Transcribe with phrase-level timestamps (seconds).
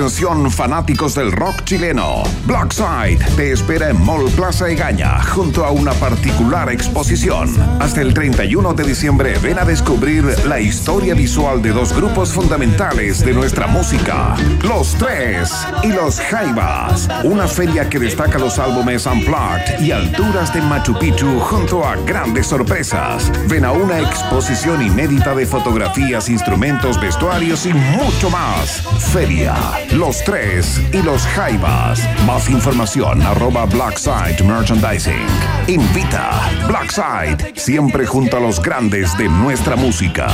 [0.00, 2.22] Atención fanáticos del rock chileno.
[2.46, 7.54] Blackside te espera en Mall Plaza Egaña junto a una particular exposición.
[7.80, 13.22] Hasta el 31 de diciembre ven a descubrir la historia visual de dos grupos fundamentales
[13.22, 14.36] de nuestra música.
[14.62, 15.52] Los Tres
[15.82, 17.06] y Los Jaivas.
[17.24, 22.46] Una feria que destaca los álbumes Unplugged y alturas de Machu Picchu junto a grandes
[22.46, 23.30] sorpresas.
[23.48, 28.82] Ven a una exposición inédita de fotografías, instrumentos, vestuarios y mucho más.
[29.12, 29.54] Feria,
[29.92, 32.00] Los Tres y Los Jaivas.
[32.24, 35.26] Más información arroba Blackside Merchandising.
[35.66, 40.28] Invita Blackside, siempre junto a los grandes de nuestra música.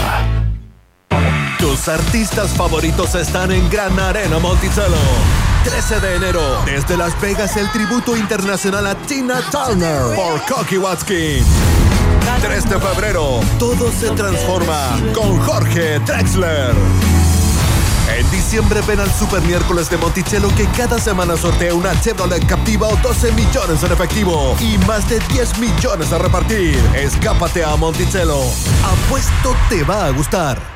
[1.59, 4.95] Tus artistas favoritos están en Gran Arena Monticello.
[5.65, 11.47] 13 de enero, desde Las Vegas, el tributo internacional a Tina Turner por Cocky Watkins.
[12.43, 16.75] 3 de febrero, todo se transforma con Jorge Drexler.
[18.09, 22.89] En diciembre ven al Super Miércoles de Monticello que cada semana sortea una Chevrolet Captiva
[22.89, 26.79] o 12 millones en efectivo y más de 10 millones a repartir.
[26.95, 28.41] Escápate a Monticello.
[28.85, 30.76] Apuesto te va a gustar.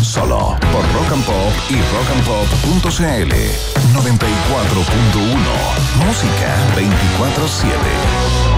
[0.11, 3.31] solo por Rock and Pop y rockandpop.cl
[3.93, 8.51] 94.1, música 24/7.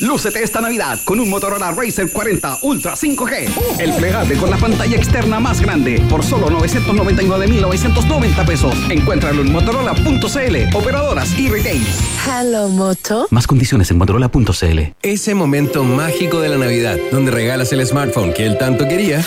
[0.00, 3.48] Lúcete esta Navidad con un Motorola Racer 40 Ultra 5G.
[3.78, 8.74] El plegable con la pantalla externa más grande por solo 999.990 pesos.
[8.90, 11.86] Encuéntralo en motorola.cl, operadoras y retail.
[12.26, 13.28] Hello, Moto.
[13.30, 14.80] Más condiciones en motorola.cl.
[15.02, 19.24] Ese momento mágico de la Navidad, donde regalas el smartphone que él tanto quería,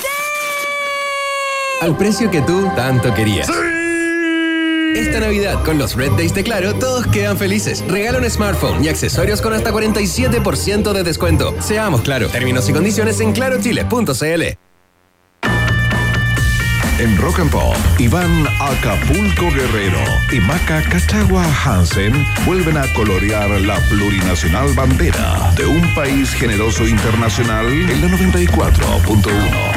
[1.82, 3.50] al precio que tú tanto querías.
[4.96, 7.84] Esta Navidad, con los Red Days de Claro, todos quedan felices.
[7.88, 11.54] Regala un smartphone y accesorios con hasta 47% de descuento.
[11.62, 12.30] Seamos claro.
[12.30, 14.58] Términos y condiciones en clarochile.cl.
[17.00, 20.00] En Rock and Pop, Iván Acapulco Guerrero
[20.32, 27.68] y Maca Cachagua Hansen vuelven a colorear la plurinacional bandera de un país generoso internacional
[27.68, 29.77] en la 94.1.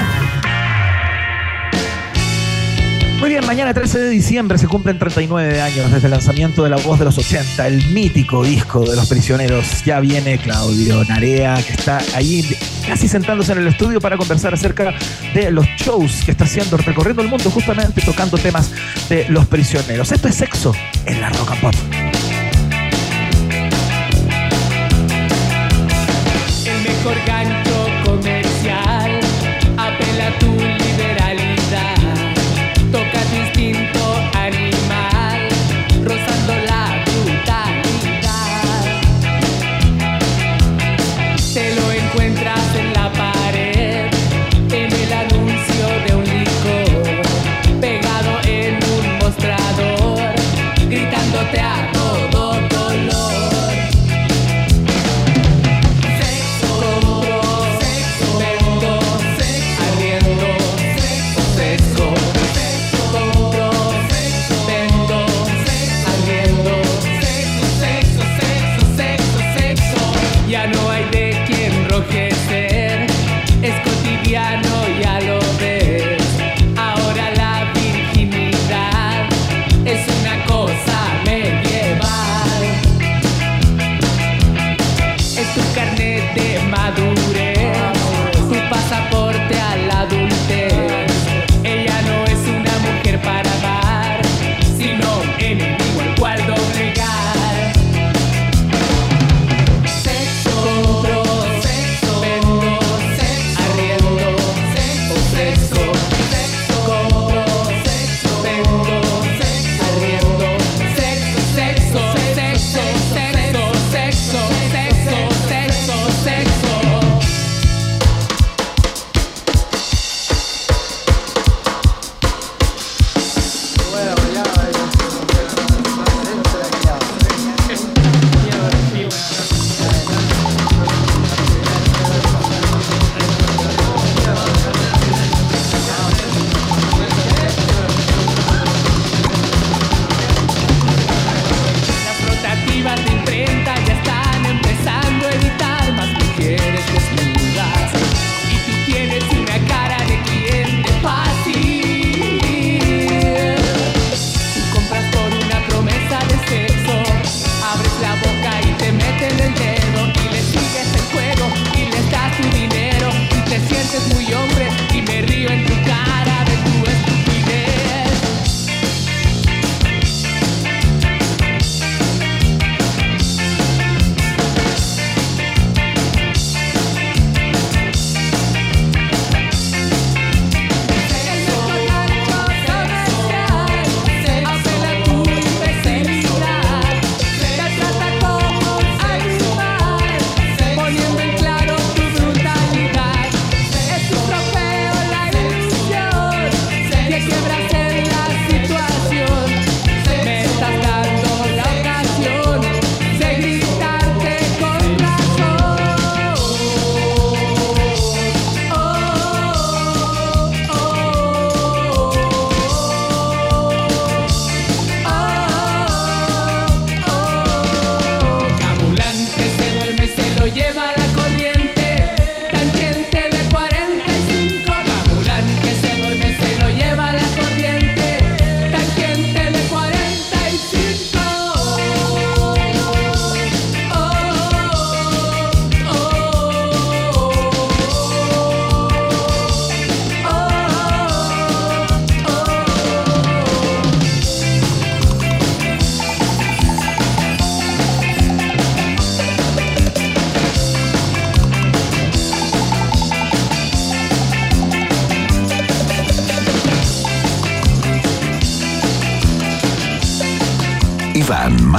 [3.21, 6.79] Muy bien, mañana 13 de diciembre se cumplen 39 años desde el lanzamiento de La
[6.79, 9.85] Voz de los 80, el mítico disco de los prisioneros.
[9.85, 12.57] Ya viene Claudio Narea, que está ahí
[12.89, 14.95] casi sentándose en el estudio para conversar acerca
[15.35, 18.71] de los shows que está haciendo, recorriendo el mundo, justamente tocando temas
[19.11, 20.11] de los prisioneros.
[20.13, 22.09] Esto es sexo en la rock and pop.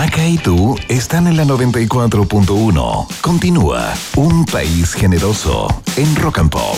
[0.02, 3.08] Maca y tú están en la 94.1.
[3.22, 6.76] Continúa Un País Generoso en Rock and Pop.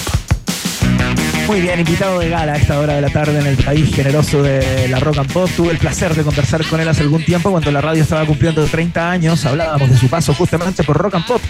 [1.48, 4.44] Muy bien, invitado de gala a esta hora de la tarde en el país generoso
[4.44, 5.50] de la Rock and Pop.
[5.56, 8.66] Tuve el placer de conversar con él hace algún tiempo cuando la radio estaba cumpliendo
[8.66, 9.46] 30 años.
[9.46, 11.42] Hablábamos de su paso justamente por Rock and Pop,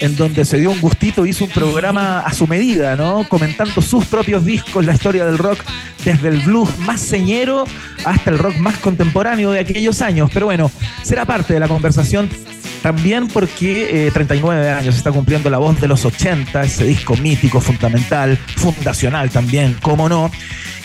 [0.00, 3.24] en donde se dio un gustito, hizo un programa a su medida, ¿no?
[3.28, 5.60] Comentando sus propios discos, la historia del rock,
[6.04, 7.66] desde el blues más señero
[8.04, 10.30] hasta el rock más contemporáneo de aquellos años.
[10.32, 10.70] Pero bueno,
[11.02, 12.28] será parte de la conversación
[12.82, 17.60] también porque eh, 39 años está cumpliendo la voz de los 80, ese disco mítico,
[17.60, 20.30] fundamental, fundacional también, cómo no.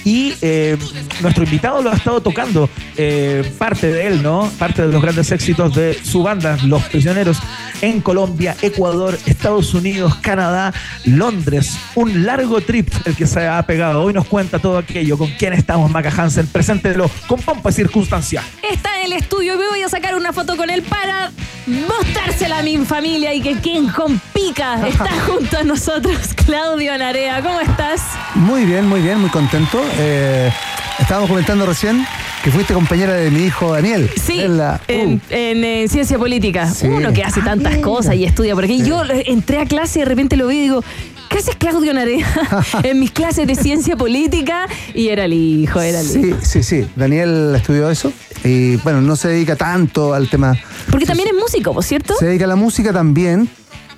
[0.03, 0.77] Y eh,
[1.21, 4.51] nuestro invitado lo ha estado tocando, eh, parte de él, ¿no?
[4.59, 7.39] Parte de los grandes éxitos de su banda, Los Prisioneros,
[7.81, 10.73] en Colombia, Ecuador, Estados Unidos, Canadá,
[11.05, 11.77] Londres.
[11.95, 14.01] Un largo trip el que se ha pegado.
[14.03, 15.17] Hoy nos cuenta todo aquello.
[15.17, 16.47] ¿Con quién estamos, Maca Hansen?
[16.47, 18.43] Preséntelo con pompa y circunstancia.
[18.69, 21.31] Está en el estudio y me voy a sacar una foto con él para
[21.67, 27.41] mostrársela a mi familia y que quien compica está junto a nosotros, Claudio Narea.
[27.41, 28.01] ¿Cómo estás?
[28.35, 29.81] Muy bien, muy bien, muy contento.
[29.97, 30.51] Eh,
[30.99, 32.05] estábamos comentando recién
[32.45, 34.07] que fuiste compañera de mi hijo Daniel.
[34.23, 36.69] Sí, En la- en, uh, en, eh, ciencia política.
[36.71, 36.85] Sí.
[36.85, 37.83] Uno que hace tantas mira.
[37.83, 38.83] cosas y estudia por aquí.
[38.83, 40.83] Yo entré a clase y de repente lo vi y digo,
[41.31, 42.23] ¿qué haces Claudio Narea
[42.83, 44.67] en mis clases de ciencia política?
[44.93, 46.37] Y era el hijo, era el hijo.
[46.43, 46.87] sí, sí, sí.
[46.95, 48.13] Daniel estudió eso
[48.43, 50.55] y bueno, no se dedica tanto al tema.
[50.91, 52.13] Porque también es músico, ¿por cierto?
[52.19, 53.49] Se dedica a la música también.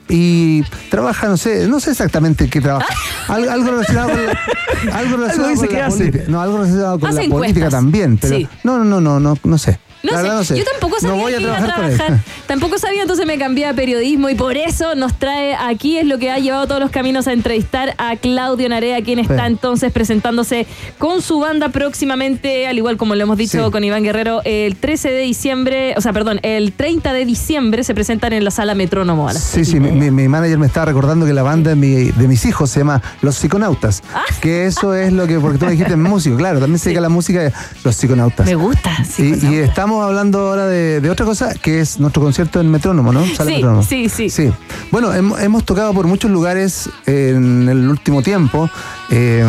[0.10, 2.88] Y trabaja, no sé, no sé exactamente qué trabaja.
[3.28, 6.24] Algo, algo relacionado con la, algo relacionado con la política.
[6.30, 7.48] No, algo relacionado con Hace la encuestas.
[7.54, 8.18] política también.
[8.18, 8.48] Pero Sí.
[8.64, 9.80] no, no, no, no, no, no sé.
[10.12, 10.58] No sé, verdad no sé.
[10.58, 12.20] yo tampoco sabía no voy a que iba a trabajar.
[12.48, 16.18] Tampoco sabía, entonces me cambié a periodismo y por eso nos trae aquí, es lo
[16.18, 19.48] que ha llevado todos los caminos a entrevistar a Claudio Narea, quien está Sí.
[19.48, 20.66] entonces presentándose
[20.98, 23.72] con su banda próximamente, al igual como lo hemos dicho Sí.
[23.72, 27.94] con Iván Guerrero, el 13 de diciembre, o sea, perdón, el 30 de diciembre se
[27.94, 29.28] presentan en la sala Metrónomo.
[29.28, 32.12] a las Sí, sí, mi, mi- manager me estaba recordando que la banda de, mi-
[32.12, 34.04] de mis hijos se llama Los Psiconautas.
[34.14, 34.24] Ah.
[34.42, 37.04] Que eso es lo que, porque tú me dijiste músico, claro, también se dedica a
[37.04, 37.52] la música de
[37.84, 38.46] Los Psiconautas.
[38.46, 39.04] Me gusta.
[39.04, 42.70] sí, Y, y estamos hablando ahora de, de otra cosa, que es nuestro concierto en
[42.72, 43.26] Metrónomo, ¿no?
[43.36, 43.84] Sala Sí, Metrónomo.
[43.84, 44.30] sí, sí.
[44.30, 44.52] Sí.
[44.92, 48.70] Bueno, hem- hemos tocado por muchos lugares en el último tiempo.
[49.10, 49.46] Eh,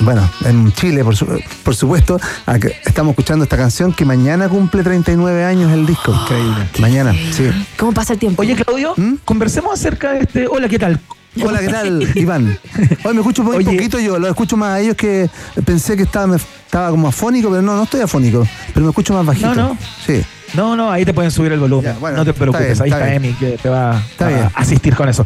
[0.00, 2.18] bueno, en Chile, por, su- por supuesto.
[2.46, 6.12] Acá Estamos escuchando esta canción que mañana cumple 39 años el disco.
[6.12, 6.68] Increíble.
[6.80, 7.50] Mañana, sí.
[7.78, 8.42] ¿Cómo pasa el tiempo?
[8.42, 9.14] Oye, Claudio, ¿Mm?
[9.24, 10.46] conversemos acerca de este.
[10.46, 11.00] Hola, ¿qué tal?
[11.40, 12.58] Hola, ¿qué tal, Iván?
[13.04, 13.64] Hoy me escucho muy Oye.
[13.64, 15.30] poquito yo, lo escucho más a ellos que
[15.64, 19.24] pensé que estaba, estaba como afónico, pero no, no estoy afónico, pero me escucho más
[19.24, 19.54] bajito.
[19.54, 19.78] No, no.
[20.06, 20.22] Sí.
[20.54, 21.92] No, no, ahí te pueden subir el volumen.
[21.92, 23.14] Ya, bueno, no te preocupes, está bien, ahí está.
[23.14, 24.48] Emi que te va Está a bien.
[24.54, 25.24] asistir con eso.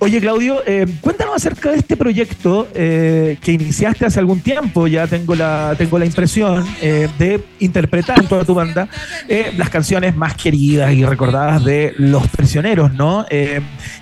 [0.00, 4.86] Oye, Claudio, eh, cuéntanos acerca de este proyecto eh, que iniciaste hace algún tiempo.
[4.86, 8.88] Ya tengo la, tengo la impresión eh, de interpretar en toda tu banda
[9.28, 13.24] eh, las canciones más queridas y recordadas de Los Prisioneros, ¿no?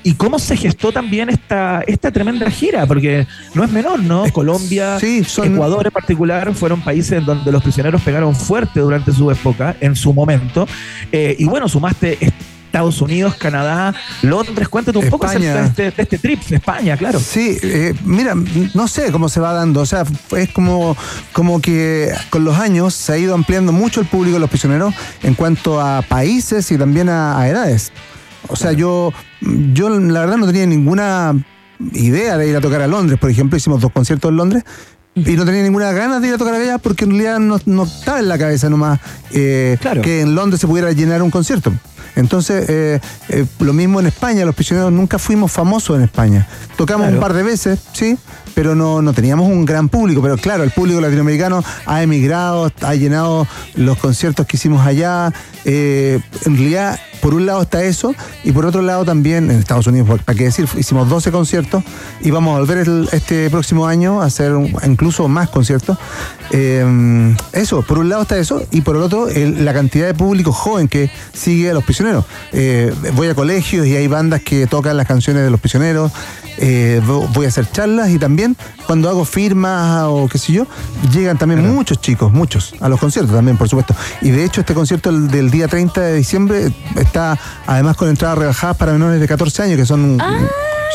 [0.02, 4.25] Y cómo se gestó también esta, esta tremenda gira, porque no es menor, ¿no?
[4.33, 9.12] Colombia, sí, son- Ecuador en particular fueron países en donde los prisioneros pegaron fuerte durante
[9.12, 10.62] su época, en su momento.
[11.11, 12.19] Eh, y bueno, sumaste
[12.73, 14.66] Estados Unidos, Canadá, Londres.
[14.69, 17.21] Cuéntate un poco acerca de este, de este trip de España, claro.
[17.21, 18.35] Sí, eh, mira,
[18.73, 19.81] no sé cómo se va dando.
[19.83, 20.04] O sea,
[20.37, 20.97] es como,
[21.33, 24.95] como que con los años se ha ido ampliando mucho el público de los prisioneros
[25.23, 27.92] en cuanto a países y también a, a edades.
[28.49, 29.12] O sea, yo,
[29.75, 31.35] yo la verdad no tenía ninguna
[31.92, 34.64] idea de ir a tocar a Londres, por ejemplo, hicimos dos conciertos en Londres.
[35.14, 37.83] Y no tenía ninguna ganas de ir a tocar allá porque en realidad no, no
[37.85, 38.99] estaba en la cabeza nomás
[39.33, 40.00] eh, Claro.
[40.00, 41.73] que en Londres se pudiera llenar un concierto.
[42.16, 46.47] Entonces, eh, eh, lo mismo en España, los prisioneros nunca fuimos famosos en España.
[46.76, 47.16] Tocamos Claro.
[47.16, 48.16] un par de veces, sí,
[48.54, 50.21] pero no, no teníamos un gran público.
[50.23, 55.33] Pero claro, el público latinoamericano ha emigrado, ha llenado los conciertos que hicimos allá.
[55.64, 59.87] Eh, en realidad, por un lado está eso, y por otro lado también, en Estados
[59.87, 61.85] Unidos, para qué decir, hicimos 12 conciertos
[62.21, 65.97] y vamos a volver el- este próximo año a hacer un- incluso más conciertos.
[66.50, 70.14] Eh, eso, por un lado está eso, y por el otro, el- la cantidad de
[70.14, 72.02] público joven que sigue a los prisioneros.
[72.53, 76.11] Eh, voy a colegios y hay bandas que tocan las canciones de los prisioneros.
[76.59, 78.57] eh, vo- voy a hacer charlas y también
[78.87, 80.67] cuando hago firmas o qué sé yo,
[81.11, 83.95] llegan también muchos chicos, muchos, a los conciertos también, por supuesto.
[84.21, 88.37] Y de hecho este concierto el del día 30 de diciembre está además con entradas
[88.39, 90.21] rebajadas para menores de 14 años, que son un,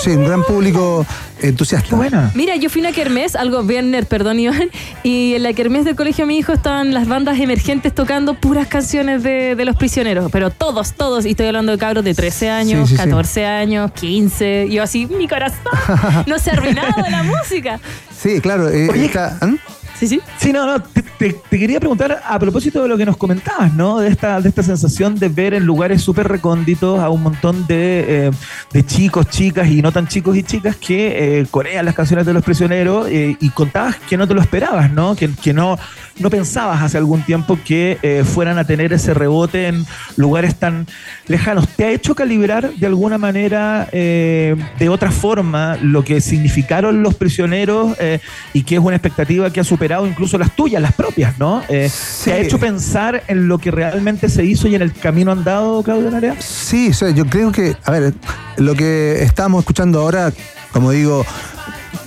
[0.04, 1.06] sí, un gran público
[1.42, 1.96] entusiasta.
[1.96, 2.32] Buena.
[2.34, 4.70] Mira, yo fui a una kermés, algo bien nerd, perdón Iván,
[5.04, 8.68] y en la kermés del colegio de mi hijo estaban las bandas emergentes tocando puras
[8.68, 12.50] canciones de, de los prisioneros, pero todos, todos, y estoy hablando de cabros de 13
[12.50, 13.10] años, Sí, sí, sí.
[13.10, 15.60] 14 años, 15, y yo así, mi corazón
[16.26, 17.80] no se ha arruinado de la música.
[18.20, 18.70] Sí, claro.
[18.70, 19.52] eh, Oye, está- ¿ah?
[20.00, 20.22] Sí, sí.
[20.38, 23.74] Sí, no, no, te, te- te quería preguntar a propósito de lo que nos comentabas,
[23.74, 23.98] ¿no?
[23.98, 28.28] De esta, de esta sensación de ver en lugares súper recónditos a un montón de,
[28.28, 28.32] eh,
[28.74, 32.34] de chicos, chicas y no tan chicos y chicas que eh, corean las canciones de
[32.34, 35.16] los prisioneros eh, y contabas que no te lo esperabas, ¿no?
[35.16, 35.80] Que, que no,
[36.20, 40.88] no pensabas hace algún tiempo que eh, fueran a tener ese rebote en lugares tan
[41.28, 41.68] lejanos.
[41.70, 47.16] ¿Te ha hecho calibrar de alguna manera, eh, de otra forma, lo que significaron los
[47.16, 48.20] prisioneros eh,
[48.54, 51.64] y que es una expectativa que ha superado incluso las tuyas, las propias, ¿no?
[51.70, 51.90] Eh,
[52.24, 55.84] ¿Te ha hecho pensar en lo que realmente se hizo y en el camino andado,
[55.84, 56.36] Claudio Narea?
[56.40, 58.14] Sí, yo creo que, a ver,
[58.58, 60.32] lo que estamos escuchando ahora,
[60.72, 61.26] como digo,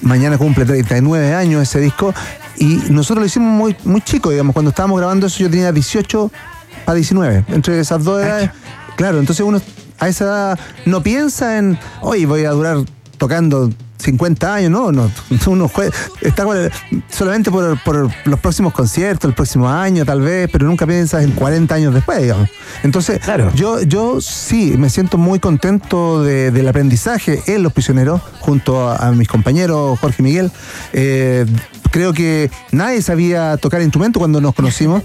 [0.03, 2.15] mañana cumple 39 años ese disco,
[2.57, 6.31] y nosotros lo hicimos muy, muy chico, digamos, cuando estábamos grabando eso yo tenía 18
[6.87, 8.51] a 19, entre esas dos edades.
[8.97, 9.61] Claro, entonces uno
[9.99, 12.79] a esa edad no piensa en, oye, voy a durar
[13.19, 15.11] tocando 50 años, no, no,
[15.47, 15.93] uno jue-
[16.23, 16.47] está
[17.11, 21.33] solamente por, por los próximos conciertos, el próximo año tal vez, pero nunca piensas en
[21.33, 22.49] 40 años después, digamos.
[22.83, 23.21] Entonces,
[23.55, 28.97] yo, yo sí me siento muy contento de- del aprendizaje en Los Prisioneros, junto a,
[29.09, 30.51] a mis compañeros Jorge y Miguel.
[30.95, 31.45] Eh,
[31.91, 35.03] creo que nadie sabía tocar instrumento cuando nos conocimos.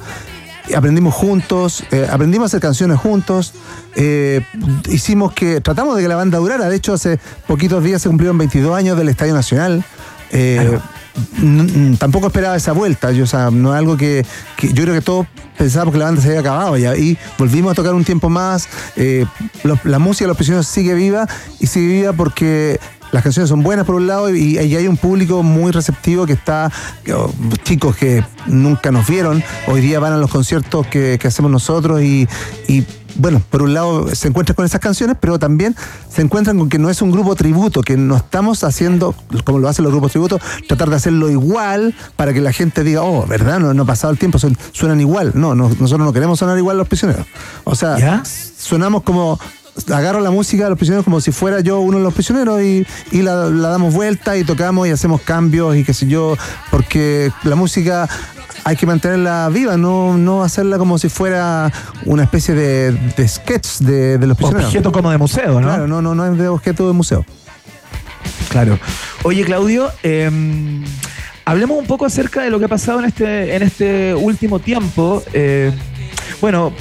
[0.75, 3.53] Aprendimos juntos, eh, aprendimos a hacer canciones juntos,
[3.95, 4.41] eh,
[4.89, 8.35] hicimos que, tratamos de que la banda durara, de hecho hace poquitos días se cumplieron
[8.39, 9.83] 22 años del Estadio Nacional.
[10.31, 10.79] Eh,
[11.99, 14.25] tampoco esperaba esa vuelta, yo, o sea, no es algo que,
[14.57, 15.27] que yo creo que todos
[15.57, 16.95] pensábamos que la banda se había acabado ya.
[16.95, 19.25] Y volvimos a tocar un tiempo más, eh,
[19.83, 21.27] la música de los prisioneros sigue viva
[21.59, 22.79] y sigue viva porque
[23.15, 26.33] las canciones son buenas por un lado y, y hay un público muy receptivo que
[26.33, 26.69] está,
[27.15, 27.31] oh,
[27.63, 32.01] chicos que nunca nos vieron, hoy día van a los conciertos que, que hacemos nosotros
[32.01, 32.27] y,
[32.67, 32.83] y,
[33.15, 35.77] bueno, por un lado se encuentran con esas canciones, pero también
[36.09, 39.69] se encuentran con que no es un grupo tributo, que no estamos haciendo, como lo
[39.69, 43.59] hacen los grupos tributos, tratar de hacerlo igual para que la gente diga, oh, ¿verdad?
[43.59, 44.37] No, no ha pasado el tiempo,
[44.73, 45.31] suenan igual.
[45.35, 47.25] No, no, nosotros no queremos sonar igual los prisioneros.
[47.63, 49.39] O sea, sonamos como
[49.91, 52.85] agarro la música de los prisioneros como si fuera yo uno de los prisioneros y,
[53.11, 56.37] y la, la damos vuelta y tocamos y hacemos cambios y qué sé yo,
[56.71, 58.07] porque la música
[58.63, 61.71] hay que mantenerla viva, no, no hacerla como si fuera
[62.05, 64.69] una especie de, de sketch de, de los prisioneros.
[64.69, 65.67] Objeto como de museo, ¿no?
[65.67, 67.25] Claro, no, no, no es de objeto de museo.
[68.49, 68.79] Claro.
[69.23, 70.31] Oye, Claudio, eh,
[71.43, 75.21] hablemos un poco acerca de lo que ha pasado en este, en este último tiempo.
[75.33, 75.71] Eh,
[76.41, 76.73] bueno,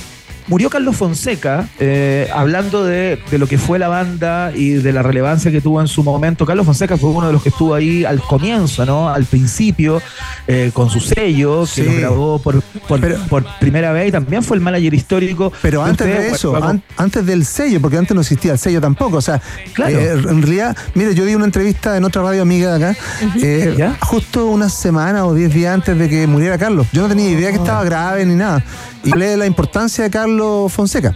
[0.46, 5.02] murió Carlos Fonseca, eh, hablando de, de lo que fue la banda y de la
[5.02, 6.44] relevancia que tuvo en su momento.
[6.46, 9.08] Carlos Fonseca fue uno de los que estuvo ahí al comienzo, ¿no?
[9.08, 10.02] Al principio,
[10.46, 11.84] eh, con su sello, que Sí.
[11.84, 15.52] lo grabó por, por, por primera vez y también fue el manager histórico.
[15.62, 18.80] Pero antes de eso, bueno, an- antes del sello, porque antes no existía el sello
[18.80, 19.16] tampoco.
[19.18, 19.40] O sea,
[19.72, 19.98] Claro.
[19.98, 24.46] eh, en realidad, mire, yo di una entrevista en otra radio amiga de acá, justo
[24.46, 26.86] una semana o diez días antes de que muriera Carlos.
[26.92, 28.62] Yo no tenía idea que estaba grave ni nada.
[29.04, 30.33] Y hablé de la importancia de Carlos
[30.68, 31.14] Fonseca.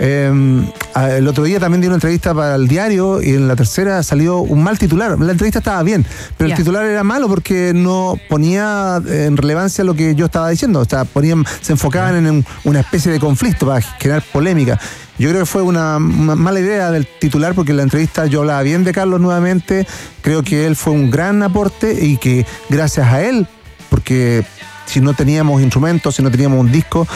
[0.00, 0.62] Eh,
[0.94, 4.02] a- el otro día también di una entrevista para el diario y en la tercera
[4.02, 5.16] salió un mal titular.
[5.20, 6.04] La entrevista estaba bien,
[6.36, 10.80] pero el titular era malo porque no ponía en relevancia lo que yo estaba diciendo.
[10.80, 14.80] O sea, ponían, se enfocaban en un- una especie de conflicto para generar polémica.
[15.16, 18.40] Yo creo que fue una, ma- mala idea del titular porque en la entrevista yo
[18.40, 19.86] hablaba bien de Carlos nuevamente.
[20.22, 23.46] Creo que él fue un gran aporte y que gracias a él,
[23.90, 24.44] porque
[24.86, 27.06] si no teníamos instrumentos, si no teníamos un disco,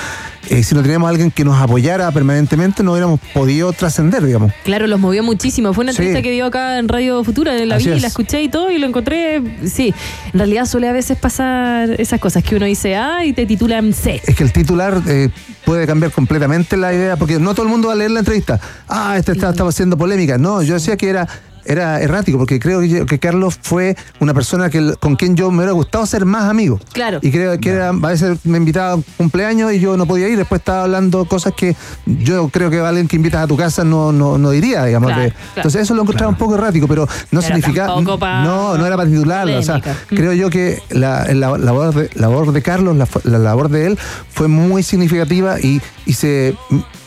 [0.51, 4.53] eh, si no teníamos a alguien que nos apoyara permanentemente, no hubiéramos podido trascender, digamos.
[4.65, 5.73] Claro, los movió muchísimo.
[5.73, 5.99] Fue una Sí.
[5.99, 7.53] entrevista que dio acá en Radio Futura.
[7.65, 8.03] La Así vi, es.
[8.03, 9.43] la escuché y todo y lo encontré.
[9.67, 9.95] Sí,
[10.33, 13.93] en realidad suele a veces pasar esas cosas que uno dice A y te titulan
[13.93, 14.21] C.
[14.27, 15.29] Es que el titular eh,
[15.65, 18.61] puede cambiar completamente la idea, porque no todo el mundo va a leer la entrevista.
[18.89, 20.39] Ah, este está, estaba haciendo polémica.
[20.39, 21.29] No, yo decía que era,
[21.69, 25.59] era errático, porque creo que, que Carlos fue una persona que, con quien yo me
[25.59, 26.81] hubiera gustado ser más amigo.
[26.93, 27.19] Claro.
[27.23, 30.29] Y creo que era, a veces me invitaba a un cumpleaños y yo no podía
[30.29, 33.85] ir, después estaba hablando cosas que yo creo que alguien que invitas a tu casa
[33.85, 35.09] no, no, no diría, digamos.
[35.09, 35.45] Claro, de- claro.
[35.57, 37.87] Entonces eso lo encontraba un poco errático, pero no Pero significa...
[38.19, 39.59] pa- No, no era para titularla.
[39.59, 40.05] O sea, polémica.
[40.09, 43.99] creo yo que la, la labor, de, labor de Carlos, la, la labor de él
[44.31, 46.57] fue muy significativa y, y se,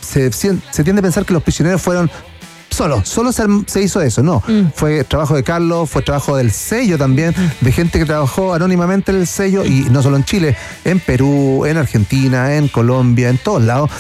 [0.02, 2.10] se, se tiende a pensar que los prisioneros fueron
[2.72, 4.42] solo, solo se, se hizo eso, no.
[4.76, 9.18] Fue trabajo de Carlos, fue trabajo del sello también, de gente que trabajó anónimamente en
[9.20, 13.62] el sello y no solo en Chile, en Perú, en Argentina, en Colombia, en todos
[13.62, 13.92] lados,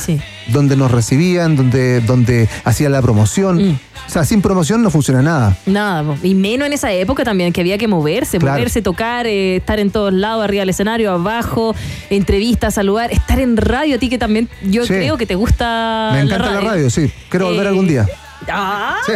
[0.47, 3.79] donde nos recibían, donde, donde hacían la promoción.
[4.07, 5.55] O sea, sin promoción no funciona nada.
[5.67, 8.57] Nada, y menos en esa época también, que había que moverse, Claro.
[8.57, 11.75] moverse, tocar, eh, estar en todos lados, arriba del escenario, abajo,
[12.09, 14.89] entrevistas, saludar, estar en radio, a ti que también yo Sí.
[14.93, 16.09] creo que te gusta.
[16.13, 17.11] Me encanta la radio, sí.
[17.29, 18.07] Quiero volver Eh, algún día.
[18.49, 19.13] Ah, Sí,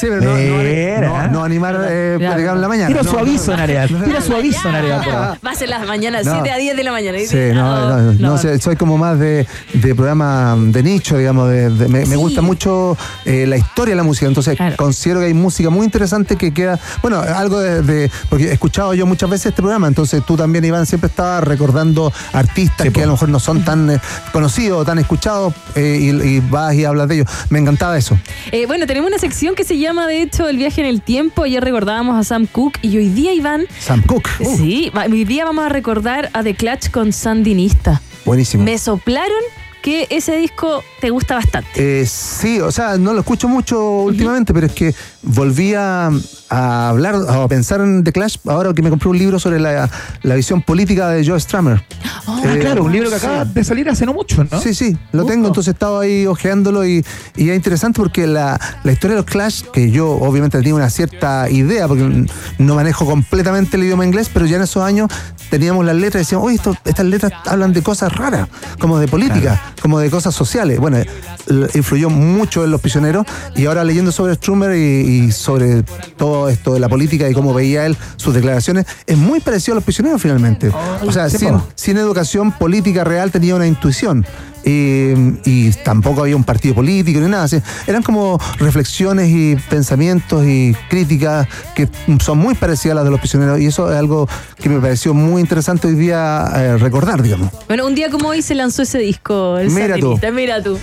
[0.00, 1.26] sí, pero no, no, Mira.
[1.26, 2.34] no- no animar eh, Claro.
[2.34, 2.88] platicar en la mañana.
[2.88, 3.86] Tira su aviso, Narea.
[3.86, 4.72] Tira su aviso, por
[5.04, 5.38] favor.
[5.46, 6.32] va a ser las mañanas, No.
[6.34, 7.18] 7 a 10 de la mañana.
[7.26, 11.48] Sí, no, no, no, sé, soy como más de, de programa de nicho, digamos.
[11.50, 14.76] de- de- me, gusta mucho eh, la historia de la música, entonces Claro.
[14.76, 18.94] considero que hay música muy interesante que queda, bueno, algo de, de- porque he escuchado
[18.94, 23.06] yo muchas veces este programa, entonces tú también, Iván, siempre estabas recordando artistas que a
[23.06, 24.00] lo mejor no son tan eh,
[24.32, 27.26] conocidos, tan escuchados, eh, y, y vas y hablas de ellos.
[27.50, 28.18] Me encantaba eso.
[28.52, 31.44] Eh, bueno, tenemos una sección que se llama, de hecho, El viaje en el tiempo.
[31.44, 34.30] Ayer recordábamos a Sam Cooke y hoy día, Iván, Sam Cooke.
[34.40, 38.00] Uh, sí, hoy día vamos a recordar a The Clutch con Sandinista.
[38.24, 38.64] Buenísimo.
[38.64, 39.42] Me soplaron
[39.84, 42.00] que ese disco te gusta bastante.
[42.00, 46.10] Eh, sí, o sea, no lo escucho mucho últimamente, pero es que volví a,
[46.54, 49.90] a hablar, a pensar en The Clash ahora que me compré un libro sobre la,
[50.22, 51.82] la visión política de Joe Strummer.
[52.26, 53.50] Ah, Eh, claro, un libro que acaba sí.
[53.54, 54.60] de salir hace no mucho, ¿no?
[54.60, 57.04] Sí, sí, lo tengo, entonces he estado ahí ojeándolo y,
[57.36, 60.90] y es interesante porque la, la historia de los Clash, que yo obviamente tenía una
[60.90, 62.26] cierta idea, porque
[62.58, 65.08] no manejo completamente el idioma inglés, pero ya en esos años
[65.50, 69.08] teníamos las letras y decíamos, oye, esto- estas letras hablan de cosas raras, como de
[69.08, 70.78] política, como de cosas sociales.
[70.78, 74.80] Bueno, l- influyó mucho en Los Prisioneros y ahora leyendo sobre Strummer y,
[75.26, 75.82] y sobre
[76.16, 79.76] todo esto de la política y cómo veía él sus declaraciones, es muy parecido a
[79.76, 80.70] Los Prisioneros finalmente.
[81.06, 84.26] o sea, sin educación política real tenía una intuición.
[84.64, 87.44] Eh, y tampoco había un partido político ni nada.
[87.44, 87.60] así.
[87.86, 91.88] Eran como reflexiones y pensamientos y críticas que
[92.20, 93.60] son muy parecidas a las de los prisioneros.
[93.60, 97.50] Y eso es algo que me pareció muy interesante hoy día eh, recordar, digamos.
[97.68, 100.18] Bueno, un día como hoy se lanzó ese disco, el Mira tú.
[100.32, 100.78] Mira tú.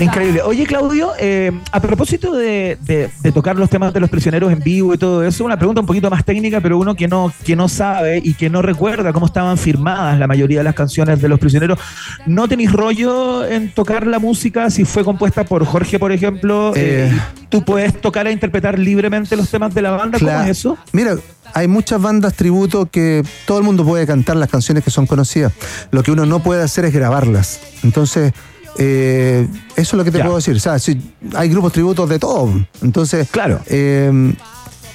[0.00, 0.42] Increíble.
[0.42, 4.60] Oye, Claudio, eh, a propósito de, de- de tocar los temas de los prisioneros en
[4.60, 7.56] vivo y todo eso, una pregunta un poquito más técnica, pero uno que no, que
[7.56, 11.28] no sabe y que no recuerda cómo estaban firmadas la mayoría de las canciones de
[11.28, 11.78] los prisioneros.
[12.26, 16.72] ¿No tenéis rollo en tocar la música si fue compuesta por Jorge, por ejemplo?
[16.76, 17.10] Eh.
[17.12, 20.18] eh, ¿Tú puedes tocar e interpretar libremente los temas de la banda?
[20.20, 20.78] ¿Cómo Cla- es eso?
[20.92, 21.16] Mira,
[21.52, 25.52] hay muchas bandas tributo que todo el mundo puede cantar las canciones que son conocidas.
[25.90, 27.58] Lo que uno no puede hacer es grabarlas.
[27.82, 28.32] Entonces,
[28.78, 30.24] eh, eso es lo que te Ya.
[30.24, 30.54] puedo decir.
[30.54, 31.00] O sea, sí,
[31.34, 32.52] hay grupos tributos de todo.
[32.82, 33.60] Entonces, Claro.
[33.66, 34.32] eh,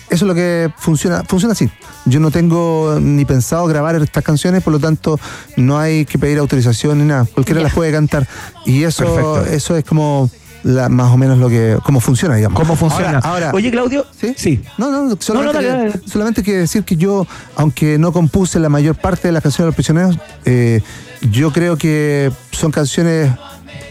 [0.09, 1.69] eso es lo que funciona, funciona así.
[2.05, 5.19] Yo no tengo ni pensado grabar estas canciones, por lo tanto,
[5.57, 7.25] no hay que pedir autorización ni nada.
[7.33, 8.27] Cualquiera las puede cantar.
[8.65, 9.45] Y eso, Perfecto.
[9.45, 10.29] eso es como
[10.63, 12.59] la- más o menos lo que, cómo funciona, digamos.
[12.59, 13.19] ¿Cómo funciona?
[13.19, 14.05] Ahora, ahora- Oye, Claudio.
[14.19, 14.33] ¿Sí?
[14.37, 14.61] Sí.
[14.77, 18.95] No, no, solamente, No, que- solamente quiero decir que yo, aunque no compuse la mayor
[18.95, 20.81] parte de las canciones de los prisioneros, eh,
[21.31, 23.31] yo creo que son canciones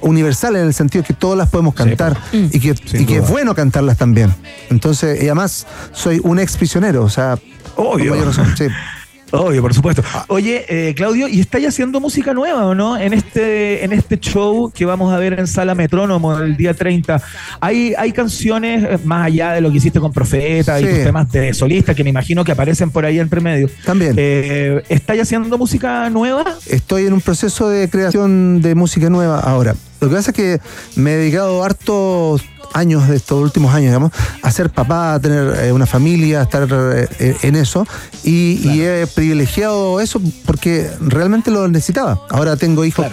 [0.02, 3.54] universales en el sentido que todas las podemos cantar y que, y que es bueno
[3.54, 4.34] cantarlas también.
[4.70, 7.38] Entonces, y además, soy un ex prisionero, o sea,
[7.76, 8.10] Obvio.
[8.10, 8.66] con mayor razón, sí.
[9.30, 10.02] Obvio, por supuesto.
[10.28, 12.96] Oye, eh, Claudio, ¿y estáis haciendo música nueva o no?
[12.96, 17.20] En este, en este show que vamos a ver en Sala Metrónomo el día 30.
[17.60, 21.30] ¿Hay, hay canciones eh, más allá de lo que hiciste con Profeta y tus temas
[21.30, 23.68] de solista que me imagino que aparecen por ahí entre medio?
[23.84, 24.14] También.
[24.16, 26.44] Eh, ¿Estáis haciendo música nueva?
[26.66, 29.74] Estoy en un proceso de creación de música nueva ahora.
[30.00, 30.60] Lo que pasa es que
[30.96, 35.64] me he dedicado hartos años de estos últimos años, digamos, a ser papá, a tener
[35.64, 37.86] eh, una familia, a estar eh, en eso.
[38.24, 42.20] Y, y he privilegiado eso porque realmente lo necesitaba.
[42.30, 43.06] Ahora tengo hijos,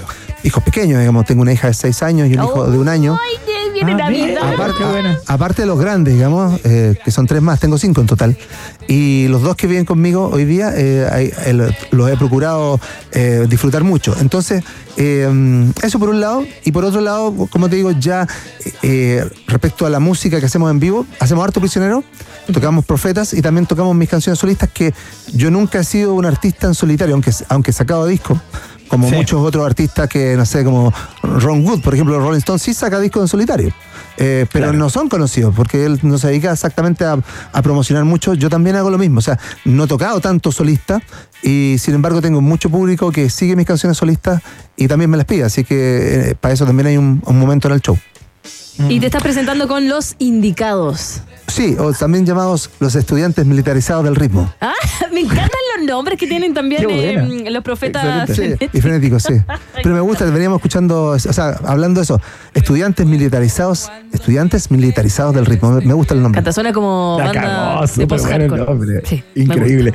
[0.45, 1.25] hijos pequeños, digamos.
[1.25, 3.17] Tengo una hija de seis años y un hijo de un año.
[3.21, 3.37] Ay,
[3.73, 3.97] viene Ah.
[3.97, 4.53] Navidad.
[4.53, 4.83] Aparte,
[5.27, 8.37] aparte de los grandes, digamos, eh, que son tres más, tengo cinco en total.
[8.87, 12.79] Y los dos que viven conmigo hoy día eh, hay- el- los he procurado
[13.11, 14.15] eh, disfrutar mucho.
[14.21, 14.63] Entonces,
[14.97, 15.27] eh,
[15.83, 16.45] eso por un lado.
[16.63, 18.27] Y por otro lado, como te digo, ya
[18.81, 22.03] eh, respecto a la música que hacemos en vivo, hacemos harto prisionero,
[22.53, 24.93] tocamos profetas y también tocamos mis canciones solistas que
[25.33, 28.37] yo nunca he sido un artista en solitario, aunque, aunque he sacado discos.
[28.87, 29.15] Como Sí.
[29.15, 30.93] muchos otros artistas que, no sé, como
[31.23, 33.73] Ron Wood, por ejemplo, Rolling Stone sí saca discos en solitario.
[34.17, 34.77] Eh, pero Claro.
[34.77, 37.17] no son conocidos porque él no se dedica exactamente a,
[37.51, 38.33] a promocionar mucho.
[38.33, 39.19] Yo también hago lo mismo.
[39.19, 41.01] O sea, no he tocado tanto solista
[41.43, 44.41] y sin embargo tengo mucho público que sigue mis canciones solistas
[44.77, 45.43] y también me las pide.
[45.43, 47.97] Así que eh, para eso también hay un, un momento en el show.
[48.89, 51.21] Y te estás presentando con los indicados.
[51.47, 54.51] Sí, o también llamados los estudiantes militarizados del ritmo.
[54.59, 54.73] Ah,
[55.13, 58.29] me encantan los nombres que tienen también eh, los profetas.
[58.29, 59.35] Sí, y frenéticos, sí.
[59.81, 62.19] Pero me gusta, veníamos escuchando, o sea, hablando de eso,
[62.53, 65.79] estudiantes militarizados, estudiantes militarizados del ritmo.
[65.81, 66.39] Me, gusta el nombre.
[66.39, 69.01] Canta, suena como La banda cagó, de bueno nombre.
[69.05, 69.93] Sí, me Increíble.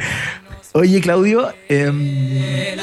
[0.72, 2.76] Oye, Claudio, eh,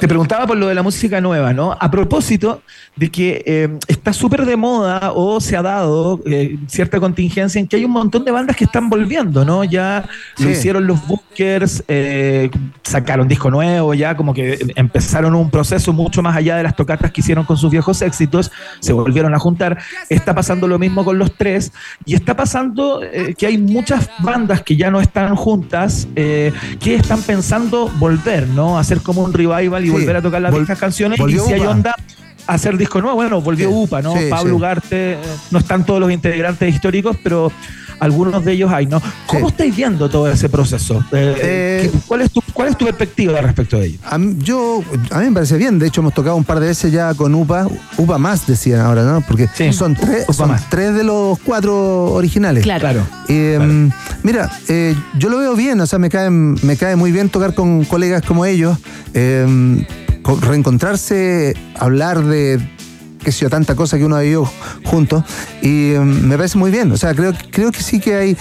[0.00, 1.76] te preguntaba por lo de la música nueva, ¿no?
[1.80, 2.62] A propósito
[2.94, 7.66] de que eh, está súper de moda o se ha dado eh, cierta contingencia en
[7.66, 9.64] que hay un montón de bandas que están volviendo, ¿no?
[9.64, 10.04] Ya
[10.38, 10.52] lo Sí.
[10.52, 12.50] hicieron los Bookers, eh,
[12.84, 17.10] sacaron disco nuevo, ya como que empezaron un proceso mucho más allá de las tocatas
[17.10, 19.78] que hicieron con sus viejos éxitos, se volvieron a juntar.
[20.08, 21.72] Está pasando lo mismo con los tres
[22.04, 26.52] y está pasando eh, que hay muchas bandas que ya no están juntas, eh,
[26.94, 28.78] están pensando volver, ¿no?
[28.78, 31.18] Hacer como un revival y Sí, volver a tocar las vol- viejas canciones.
[31.20, 31.94] Y si hay onda,
[32.46, 33.16] hacer disco nuevo.
[33.16, 34.12] Bueno, volvió Sí, UPA, ¿no?
[34.16, 34.56] sí, Pablo sí.
[34.56, 35.18] Ugarte, eh,
[35.50, 37.50] no están todos los integrantes históricos, pero
[38.00, 39.00] algunos de ellos hay, ¿no?
[39.26, 39.52] ¿Cómo Sí.
[39.52, 41.04] estáis viendo todo ese proceso?
[41.12, 43.98] Eh, Eh, ¿qué- ¿cuál, es tu, ¿Cuál es tu perspectiva respecto de ello?
[44.04, 46.66] A mí, yo, a mí me parece bien, de hecho hemos tocado un par de
[46.66, 49.20] veces ya con UPA, UPA más decían ahora, ¿no?
[49.22, 50.68] Porque Sí, son, tres, UPA son más.
[50.70, 52.62] tres de los cuatro originales.
[52.62, 52.80] Claro.
[52.80, 53.06] Claro.
[53.28, 53.90] Eh,
[54.22, 57.54] Mira, eh, yo lo veo bien, o sea, me cae, me cae muy bien tocar
[57.54, 58.78] con colegas como ellos,
[59.14, 59.84] eh,
[60.22, 62.60] co- reencontrarse, hablar de
[63.24, 64.50] qué sé yo, tanta cosa que uno ha vivido
[64.84, 65.24] juntos,
[65.62, 68.36] y eh, me parece muy bien, o sea, creo, creo que sí que hay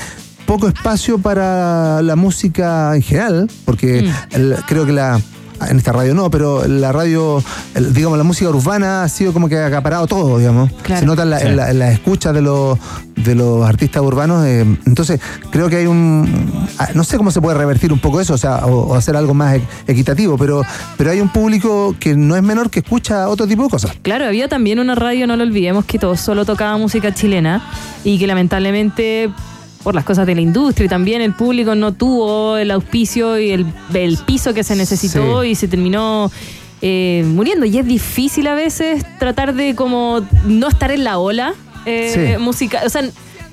[0.45, 4.35] poco espacio para la música en general, porque Mm.
[4.35, 5.19] el- creo que la...
[5.69, 7.43] En esta radio no, pero la radio,
[7.75, 10.71] el- digamos, la música urbana ha sido como que ha acaparado todo, digamos.
[10.83, 10.99] Claro.
[11.01, 12.77] Se nota en la, en la- en las escuchas de los,
[13.15, 14.45] de los artistas urbanos.
[14.45, 15.19] eh, entonces,
[15.51, 16.51] creo que hay un.
[16.79, 19.15] ah, No sé cómo se puede revertir un poco eso, o sea, o, o hacer
[19.15, 20.63] algo más equitativo, pero,
[20.97, 23.91] pero hay un público que no es menor que escucha otro tipo de cosas.
[24.01, 27.61] Claro, había también una radio, no lo olvidemos, que todo solo tocaba música chilena
[28.03, 29.29] y que lamentablemente
[29.83, 33.51] por las cosas de la industria y también el público no tuvo el auspicio y
[33.51, 35.49] el, el piso que se necesitó Sí.
[35.49, 36.31] y se terminó
[36.81, 37.65] eh, muriendo.
[37.65, 41.53] Y es difícil a veces tratar de como no estar en la ola
[41.85, 42.41] eh, Sí.
[42.43, 42.85] musical.
[42.85, 43.03] O sea,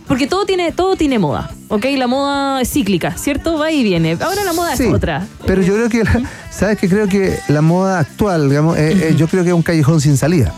[0.06, 1.84] porque todo tiene, todo tiene moda, ¿ok?
[1.98, 3.58] La moda es cíclica, ¿cierto?
[3.58, 4.16] Va y viene.
[4.20, 5.26] Ahora la moda Sí, es otra.
[5.46, 9.14] Pero yo creo que, la- ¿sabes que Creo que la moda actual, digamos, eh, eh,
[9.18, 10.54] yo creo que es un callejón sin salida.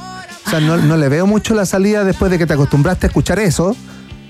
[0.46, 3.08] O sea, no, no le veo mucho la salida después de que te acostumbraste a
[3.08, 3.76] escuchar eso.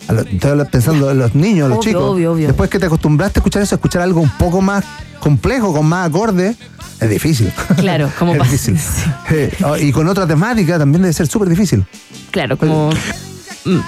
[0.09, 2.03] Lo- estoy pensando en los niños, los chicos.
[2.03, 2.47] obvio, obvio.
[2.49, 4.85] Después que te acostumbraste a escuchar eso, escuchar algo un poco más
[5.21, 6.57] complejo, con más acordes,
[7.01, 7.53] es difícil.
[7.77, 8.51] Claro, como pasa.
[8.51, 8.79] difícil.
[9.31, 11.85] Eh, y con otra temática también debe ser súper difícil.
[12.31, 12.91] Claro, como...
[13.65, 13.79] Mm.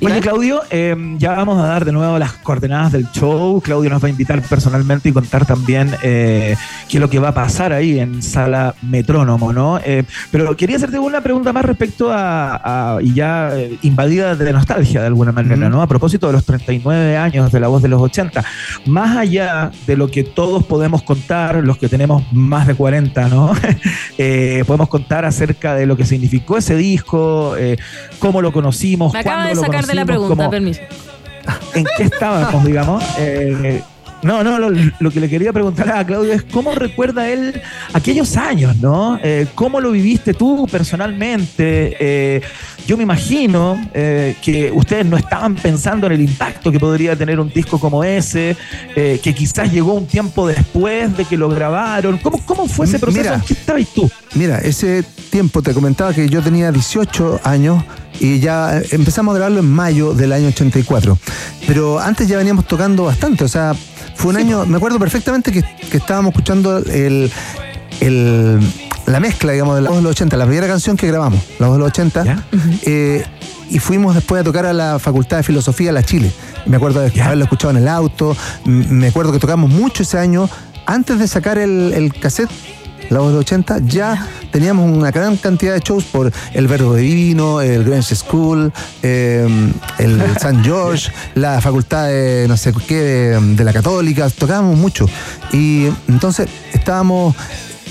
[0.00, 0.20] Oye.
[0.20, 3.60] Claudio, eh, ya vamos a dar de nuevo las coordenadas del show.
[3.62, 6.54] Claudio nos va a invitar personalmente y contar también eh,
[6.88, 9.78] qué es lo que va a pasar ahí en Sala Metrónomo, ¿no?
[9.84, 14.52] Eh, pero quería hacerte una pregunta más respecto a, a- y ya eh, invadida de
[14.52, 15.80] nostalgia de alguna manera, ¿no?
[15.80, 18.44] A propósito de los 39 años de la voz de los 80.
[18.86, 23.52] Más allá de lo que todos podemos contar, los que tenemos más de 40, ¿no?
[24.18, 27.76] Eh, podemos contar acerca de lo que significó ese disco, eh,
[28.18, 30.80] cómo lo conocimos, cuándo lo sacar de la pregunta, permiso.
[31.74, 33.04] en qué estábamos, digamos.
[33.18, 33.82] Eh,
[34.22, 37.60] no, no, lo, lo que le quería preguntar a Claudio es cómo recuerda él
[37.92, 39.20] aquellos años, ¿no?
[39.22, 41.96] Eh, ¿Cómo lo viviste tú personalmente?
[42.00, 42.40] Eh,
[42.86, 47.38] yo me imagino eh, que ustedes no estaban pensando en el impacto que podría tener
[47.38, 48.56] un disco como ese,
[48.94, 52.18] eh, que quizás llegó un tiempo después de que lo grabaron.
[52.18, 53.22] ¿Cómo, cómo fue ese proceso?
[53.22, 53.34] Mira.
[53.34, 54.10] ¿En qué estabas tú?
[54.34, 57.84] Mira, ese tiempo te comentaba que yo tenía 18 años
[58.20, 61.18] y ya empezamos a grabarlo en mayo del año 84.
[61.66, 63.74] Pero antes ya veníamos tocando bastante, o sea,
[64.14, 67.30] fue un año, me acuerdo perfectamente que, que estábamos escuchando el,
[68.00, 68.60] el-
[69.06, 71.68] la mezcla, digamos, de la voz de los 80, la primera canción que grabamos, la
[71.68, 72.24] voz de los 80.
[72.24, 72.44] ¿Ya?
[72.82, 73.24] eh,
[73.70, 76.32] y fuimos después a tocar a la Facultad de Filosofía, la Chile.
[76.66, 77.26] Me acuerdo de Ya.
[77.26, 80.48] haberlo escuchado en el auto, me acuerdo que tocamos mucho ese año.
[80.86, 82.50] Antes de sacar el, el cassette,
[83.10, 87.60] la voz de 80, ya teníamos una gran cantidad de shows por el Verbo Divino,
[87.60, 89.46] el Grange School, eh,
[89.98, 95.06] el San George, la facultad de no sé qué, de, de la Católica, tocábamos mucho.
[95.52, 97.34] Y entonces estábamos,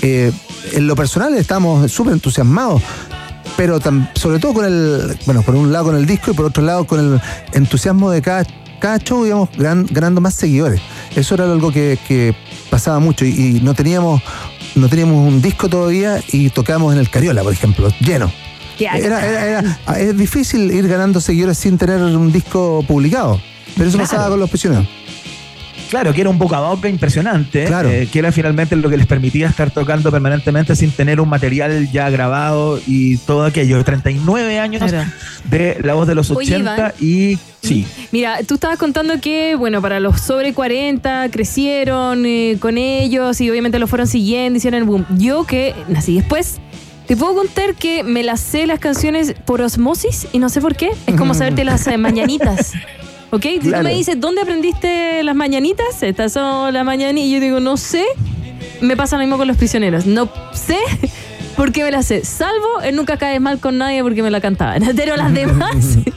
[0.02, 0.32] eh,
[0.72, 2.82] en lo personal, estábamos súper entusiasmados
[3.56, 6.44] pero tam- sobre todo con el, bueno, por un lado con el disco y por
[6.44, 7.20] otro lado con el
[7.54, 8.44] entusiasmo de cada,
[8.80, 10.82] cada show, digamos, gran- ganando más seguidores.
[11.14, 12.36] Eso era algo que, que
[12.68, 14.20] pasaba mucho y, y no teníamos
[14.76, 18.30] no teníamos un disco todavía y tocábamos en el Cariola, por ejemplo, lleno.
[18.78, 23.40] Era, era- era- es difícil ir ganando seguidores sin tener un disco publicado.
[23.76, 24.10] Pero eso Claro.
[24.10, 24.86] pasaba con los prisioneros.
[25.90, 27.88] Claro, que era un boca a boca impresionante, Claro.
[27.88, 31.90] eh, que era finalmente lo que les permitía estar tocando permanentemente sin tener un material
[31.92, 33.82] ya grabado y todo aquello.
[33.84, 35.08] 39 años Claro.
[35.44, 36.92] de la voz de los Oye, 80 Iván.
[37.00, 37.86] y sí.
[38.10, 43.48] Mira, tú estabas contando que, bueno, para los sobre 40 crecieron eh, con ellos y
[43.50, 45.06] obviamente lo fueron siguiendo, hicieron el boom.
[45.18, 46.56] Yo que nací después,
[47.06, 50.74] te puedo contar que me las sé las canciones por osmosis y no sé por
[50.74, 50.90] qué.
[51.06, 52.72] Es como saberte las eh, mañanitas.
[53.30, 53.42] ¿Ok?
[53.42, 56.02] Si tú me dices, ¿dónde aprendiste las mañanitas?
[56.02, 57.26] Estas son las mañanitas.
[57.26, 58.04] Y yo digo, no sé.
[58.80, 60.06] Me pasa lo mismo con los prisioneros.
[60.06, 60.78] No sé
[61.56, 62.24] por qué me las sé.
[62.24, 64.82] Salvo en Nunca Caes Mal con Nadie porque me la cantaban.
[64.96, 65.98] Pero las demás...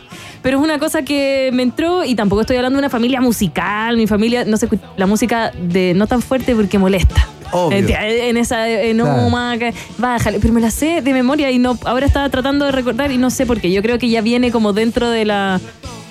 [0.42, 3.98] Pero es una cosa que me entró y tampoco estoy hablando de una familia musical.
[3.98, 7.28] Mi familia, no sé, la música de no tan fuerte porque molesta.
[7.52, 7.78] Obvio.
[8.00, 9.30] En, esa, eh, no, Claro.
[9.30, 10.40] maca, bájale.
[10.40, 13.30] Pero me la sé de memoria y no, ahora estaba tratando de recordar y no
[13.30, 13.72] sé por qué.
[13.72, 15.60] Yo creo que ya viene como dentro de la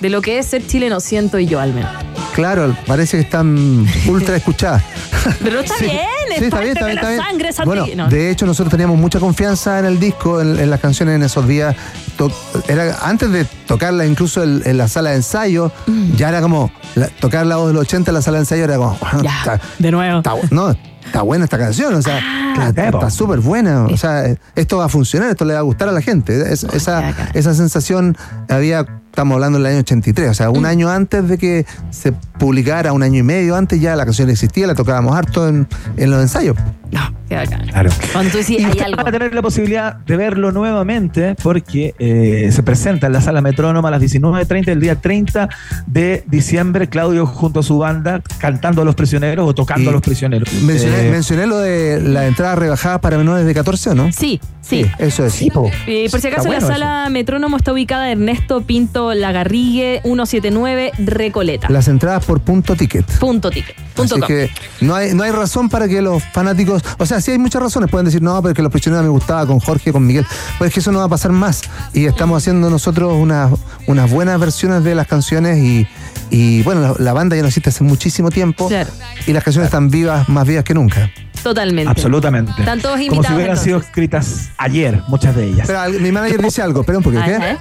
[0.01, 1.91] de lo que es ser chileno, siento y yo al menos.
[2.33, 4.81] Claro, parece que están ultra escuchadas.
[5.43, 5.97] Pero está bien,
[6.37, 7.21] es parte bien, está de bien, la está bien.
[7.21, 8.07] sangre Bueno, santi- no.
[8.07, 11.45] de hecho nosotros teníamos mucha confianza en el disco, en, en las canciones en esos
[11.45, 11.75] días.
[12.17, 12.31] To-
[12.69, 15.69] era antes de tocarla incluso en, en la sala de ensayo,
[16.15, 18.77] ya era como la- tocar la voz del 80 en la sala de ensayo era
[18.77, 20.19] como Ya, está, de nuevo.
[20.19, 20.73] está bu- no,
[21.05, 24.85] está buena esta canción, o sea, Ah, está- está súper buena, o sea, esto va
[24.85, 26.51] a funcionar, esto le va a gustar a la gente.
[26.51, 28.17] Es- esa, esa sensación
[28.49, 30.57] había estamos hablando del año 83, o sea, Mm.
[30.57, 34.29] un año antes de que se publicara, un año y medio antes ya la canción
[34.29, 35.67] existía, la tocábamos harto en,
[35.97, 36.55] en los ensayos.
[36.91, 37.67] No, qué bacán.
[37.67, 37.89] Claro.
[38.13, 38.97] Cuando tú decís, Y hay algo.
[38.97, 43.41] van a tener la posibilidad de verlo nuevamente porque eh, se presenta en la sala
[43.41, 45.49] Metrónoma a las 19.30 el día 30
[45.85, 46.87] de diciembre.
[46.89, 50.51] Claudio junto a su banda cantando a los prisioneros o tocando Y a los prisioneros.
[50.63, 54.11] Mencioné, Eh, mencioné lo de la entrada rebajada para menores de 14, ¿o ¿no?
[54.11, 54.85] Sí, sí.
[54.97, 55.33] eso es.
[55.33, 55.69] sí, po.
[55.85, 61.69] Eh, por si acaso, bueno la sala Metrónomo está ubicada Ernesto Pinto Lagarrigue 179 Recoleta.
[61.69, 63.05] Las entradas por punto ticket.
[63.19, 63.75] Punto ticket.
[63.95, 64.27] Punto Así com.
[64.27, 66.83] que no hay, no hay razón para que los fanáticos.
[66.97, 67.89] O sea, sí hay muchas razones.
[67.89, 70.25] Pueden decir, no, pero es que los prisioneros me gustaba con Jorge, con Miguel.
[70.57, 71.61] Pues es que eso no va a pasar más.
[71.93, 73.51] Y estamos haciendo nosotros unas,
[73.87, 75.87] unas buenas versiones de las canciones y.
[76.29, 78.67] y, bueno, la, la banda ya no existe hace muchísimo tiempo.
[78.67, 78.89] Claro.
[79.25, 81.09] Y las canciones están vivas, más vivas que nunca.
[81.43, 81.89] Totalmente.
[81.89, 82.51] Absolutamente.
[82.57, 85.67] Están todos Como si invitados, hubieran sido escritas ayer, muchas de ellas.
[85.67, 87.23] Pero mi manager dice algo, espera un poquito.
[87.23, 87.57] ¿qué?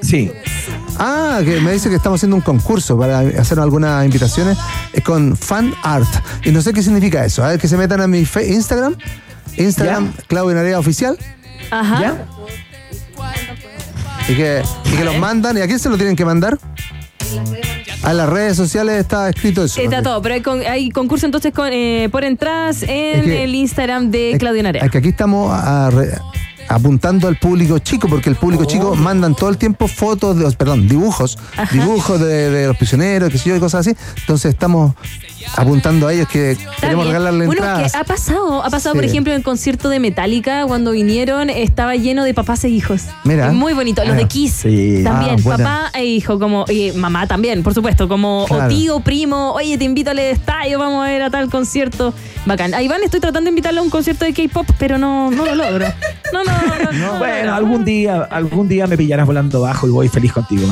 [0.00, 0.30] Sí.
[0.98, 4.56] Ah, que me dice que estamos haciendo un concurso para hacer algunas invitaciones
[4.92, 6.08] eh, con fan art.
[6.44, 7.44] Y no sé qué significa eso.
[7.44, 8.96] A ver, que se metan a mi fe- Instagram.
[9.56, 11.16] Instagram, Claudio Narea Oficial.
[11.70, 12.00] Ajá.
[12.00, 12.26] ¿Ya?
[14.28, 15.56] Y que, y que los mandan.
[15.56, 16.58] ¿Y a quién se lo tienen que mandar?
[18.02, 19.80] A las redes sociales está escrito eso.
[19.80, 22.88] Está todo, pero hay, con- hay concurso entonces con, eh, por entradas en
[23.20, 24.84] Es que- el Instagram de Claudio Narea.
[24.84, 25.90] Es que aquí estamos a-
[26.68, 30.88] apuntando al público chico, porque el público chico mandan todo el tiempo fotos de, perdón,
[30.88, 31.38] dibujos,
[31.72, 33.96] dibujos de, de los prisioneros, qué sé yo, y cosas así.
[34.18, 34.94] Entonces estamos
[35.56, 37.16] apuntando a ellos que Está queremos bien.
[37.16, 37.92] regalarle bueno, entradas.
[37.92, 41.94] que ha pasado, ha pasado, por ejemplo, en el concierto de Metallica, cuando vinieron, estaba
[41.96, 43.02] lleno de papás e hijos.
[43.24, 43.52] Mira.
[43.52, 44.02] Muy bonito.
[44.04, 45.00] Los Ah, de Kiss sí.
[45.04, 49.52] también, Ah, papá e hijo, como, y mamá también, por supuesto, como o tío, primo,
[49.52, 52.14] oye, te invito al estadio, vamos a ver a tal concierto.
[52.46, 52.72] Bacán.
[52.74, 55.54] A Iván estoy tratando de invitarlo a un concierto de K-pop, pero no, no lo
[55.54, 55.86] logro.
[56.32, 56.92] No, no, no.
[56.92, 57.54] no, no, Bueno, no.
[57.56, 60.66] algún día, algún día me pillarás volando bajo y voy feliz contigo,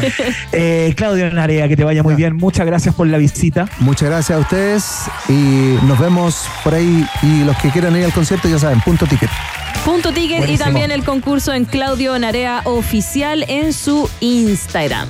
[0.52, 2.36] eh, Claudio Narea, que te vaya muy bien.
[2.36, 3.68] Muchas gracias por la visita.
[3.80, 7.06] Muchas gracias a ustedes y nos vemos por ahí.
[7.22, 9.30] Y los que quieran ir al concierto, ya saben, punto ticket.
[9.84, 15.08] Punto ticket y también el concurso en Claudio Narea Oficial en su Instagram.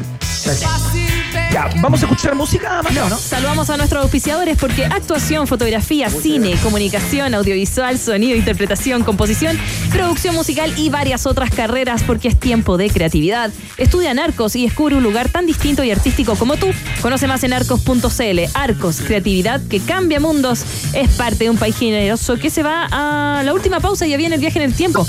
[1.56, 3.16] Ya, vamos a escuchar música, Mateo, ¿no?
[3.16, 9.58] Saludamos a nuestros auspiciadores porque actuación, fotografía, cine, comunicación, audiovisual, sonido, interpretación, composición,
[9.90, 13.50] producción musical y varias otras carreras porque es tiempo de creatividad.
[13.78, 16.66] Estudia en Arcos y descubre un lugar tan distinto y artístico como tú.
[17.00, 18.40] Conoce más en arcos.cl.
[18.52, 20.62] Arcos, creatividad que cambia mundos.
[20.92, 24.18] Es parte de un país generoso que se va a la última pausa y ya
[24.18, 25.06] viene el viaje en el tiempo.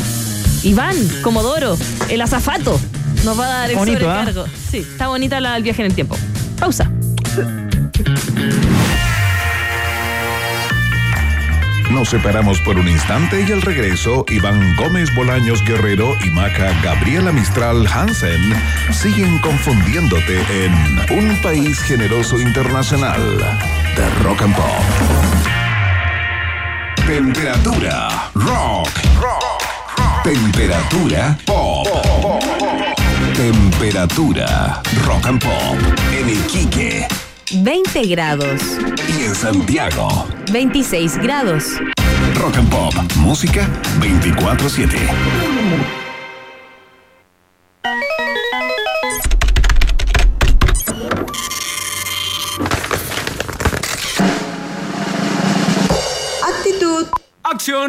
[0.63, 2.79] Iván, Comodoro, el azafato,
[3.25, 4.23] nos va a dar el Bonito, ¿ah?
[4.23, 4.45] sobrecargo.
[4.71, 6.15] Sí, está bonita la, el viaje en el tiempo.
[6.59, 6.89] Pausa.
[11.89, 17.31] Nos separamos por un instante y al regreso, Iván Gómez Bolaños Guerrero y Maca Gabriela
[17.31, 18.53] Mistral Hansen
[18.91, 20.73] siguen confundiéndote en
[21.17, 23.21] Un País Generoso Internacional
[23.95, 24.65] de Rock and Pop.
[27.07, 28.89] Temperatura rock.
[30.23, 32.56] Temperatura pop.
[33.37, 35.77] Temperatura rock and pop
[36.11, 37.07] en Iquique
[37.51, 38.59] 20 grados,
[39.15, 40.27] y en Santiago.
[40.51, 41.79] 26 grados.
[42.33, 43.67] Rock and Pop, música
[44.01, 44.87] 24-7.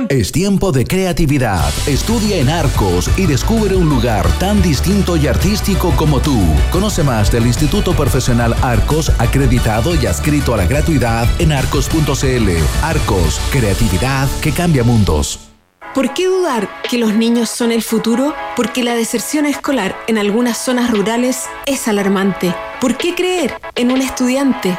[0.08, 1.68] Es tiempo de creatividad.
[1.88, 6.38] Estudia en Arcos y descubre un lugar tan distinto y artístico como tú.
[6.70, 12.50] Conoce más del Instituto Profesional Arcos, acreditado y adscrito a la gratuidad en arcos.cl.
[12.82, 15.40] Arcos, creatividad que cambia mundos.
[15.92, 18.36] ¿Por qué dudar que los niños son el futuro?
[18.54, 22.54] Porque la deserción escolar en algunas zonas rurales es alarmante.
[22.80, 24.78] ¿Por qué creer en un estudiante?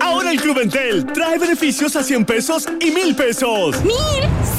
[0.00, 3.84] Ahora el Club Entel trae beneficios a 100 pesos y 1000 pesos.
[3.84, 3.94] ¿Mil?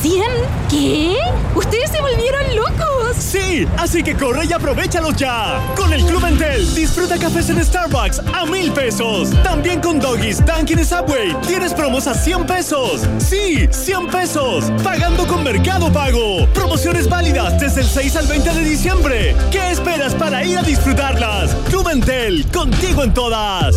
[0.01, 0.29] ¿Cien?
[0.69, 1.17] ¿Qué?
[1.55, 3.15] ¿Ustedes se volvieron locos?
[3.17, 5.59] Sí, así que corre y aprovechalos ya.
[5.75, 9.29] Con el Club Entel, disfruta cafés en Starbucks a 1000 pesos.
[9.43, 13.01] También con Doggies, Dunkin' y Subway, tienes promos a 100 pesos.
[13.17, 14.71] Sí, 100 pesos.
[14.83, 16.47] Pagando con Mercado Pago.
[16.53, 19.35] Promociones válidas desde el 6 al 20 de diciembre.
[19.51, 21.55] ¿Qué esperas para ir a disfrutarlas?
[21.69, 23.75] Club Entel, contigo en todas.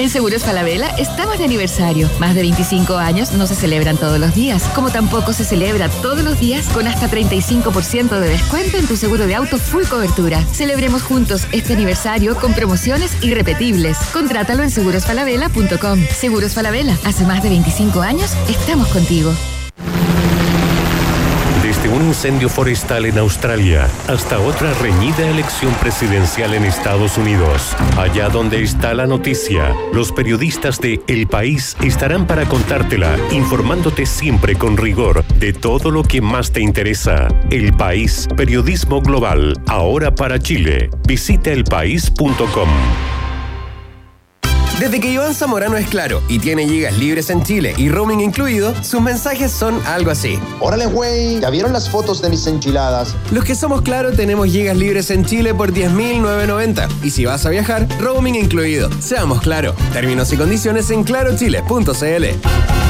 [0.00, 2.08] En Seguros Falabella estamos de aniversario.
[2.18, 6.24] Más de 25 años no se celebran todos los días, como tampoco se celebra todos
[6.24, 10.42] los días con hasta 35% de descuento en tu seguro de auto full cobertura.
[10.54, 13.98] Celebremos juntos este aniversario con promociones irrepetibles.
[14.10, 16.00] Contrátalo en segurosfalabella.com.
[16.18, 19.34] Seguros Falabella, hace más de 25 años estamos contigo.
[21.82, 27.74] Desde un incendio forestal en Australia hasta otra reñida elección presidencial en Estados Unidos.
[27.96, 34.56] Allá donde está la noticia, los periodistas de El País estarán para contártela, informándote siempre
[34.56, 37.28] con rigor de todo lo que más te interesa.
[37.50, 40.90] El País, periodismo global, ahora para Chile.
[41.06, 42.68] Visita elpaís.com.
[44.80, 48.74] Desde que Iván Zamorano es claro y tiene gigas libres en Chile y roaming incluido,
[48.82, 50.38] sus mensajes son algo así.
[50.58, 53.14] Órale, güey, ¿ya vieron las fotos de mis enchiladas?
[53.30, 57.50] Los que somos claro tenemos gigas libres en Chile por 10.990 y si vas a
[57.50, 58.88] viajar, roaming incluido.
[59.02, 59.74] Seamos claro.
[59.92, 62.89] Términos y condiciones en clarochile.cl.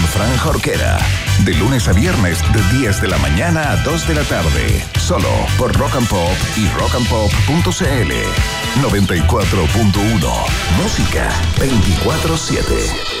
[0.07, 0.97] Fran Jorquera.
[1.45, 4.85] De lunes a viernes, de 10 de la mañana a 2 de la tarde.
[4.99, 8.11] Solo por Rock and Pop y rockandpop.cl.
[8.81, 10.47] 94.1.
[10.77, 13.20] Música 24-7.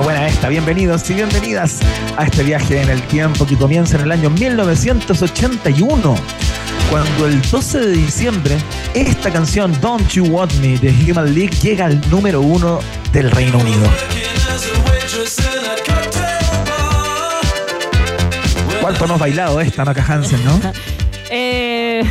[0.00, 0.48] Buena esta.
[0.48, 1.80] Bienvenidos y bienvenidas
[2.16, 6.14] a este viaje en el tiempo que comienza en el año 1981.
[6.90, 8.56] Cuando el 12 de diciembre
[8.94, 12.80] esta canción Don't You Want Me de Human League llega al número uno
[13.12, 13.88] del Reino Unido.
[18.80, 20.60] ¿Cuánto hemos bailado esta, Maca Hansen, no?
[21.34, 22.02] Eh,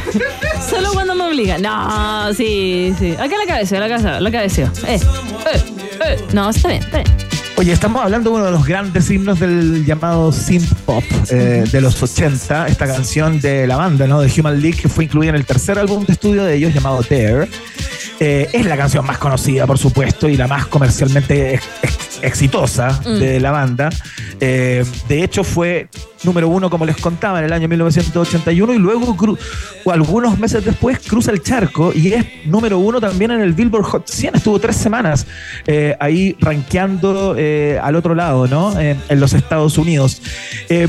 [0.68, 1.62] solo cuando me obligan.
[1.62, 3.12] No, sí, sí.
[3.12, 4.66] Acá la cabeza, la cabeza, la cabeceo.
[4.88, 5.64] Eh, eh,
[6.04, 6.26] eh.
[6.34, 7.31] No, está bien, está bien.
[7.62, 11.80] Oye, estamos hablando de uno de los grandes himnos del llamado synth pop eh, de
[11.82, 14.20] los 80, esta canción de la banda, ¿no?
[14.20, 17.02] De Human League, que fue incluida en el tercer álbum de estudio de ellos llamado
[17.08, 17.48] Dare.
[18.20, 23.00] Eh, es la canción más conocida, por supuesto, y la más comercialmente ex- ex- exitosa
[23.06, 23.20] Mm.
[23.20, 23.90] de la banda.
[24.42, 25.88] Eh, de hecho, fue
[26.24, 29.16] número uno, como les contaba, en el año 1981 y luego,
[29.86, 34.08] algunos meses después, cruza el charco y es número uno también en el Billboard Hot
[34.08, 34.36] 100.
[34.36, 35.26] Estuvo tres semanas
[35.66, 38.80] eh, ahí rankeando eh, al otro lado, ¿no?
[38.80, 40.22] En los Estados Unidos.
[40.70, 40.88] Eh,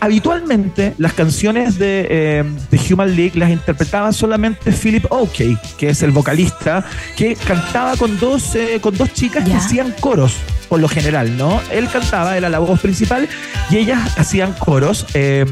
[0.00, 6.02] habitualmente, las canciones de, eh, de Human League las interpretaba solamente Philip Oakey, que es
[6.02, 6.84] el vocalista,
[7.16, 10.34] que cantaba con dos, con dos chicas que hacían coros
[10.70, 11.60] por lo general, ¿no?
[11.70, 13.28] Él cantaba, era la voz principal
[13.68, 15.04] y ellas hacían coros.
[15.12, 15.44] eh,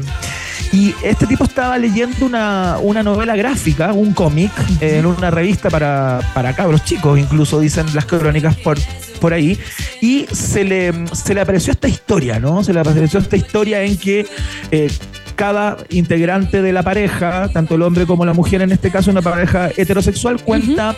[0.71, 4.51] y este tipo estaba leyendo una, una novela gráfica, un cómic,
[4.81, 8.77] eh, en una revista para, para cabros chicos, incluso dicen las crónicas por,
[9.19, 9.57] por ahí,
[9.99, 12.63] y se le, se le apareció esta historia, ¿no?
[12.63, 14.27] Se le apareció esta historia en que
[14.69, 14.91] eh,
[15.39, 19.21] cada integrante de la pareja, tanto el hombre como la mujer, en este caso una
[19.21, 20.97] pareja heterosexual, cuenta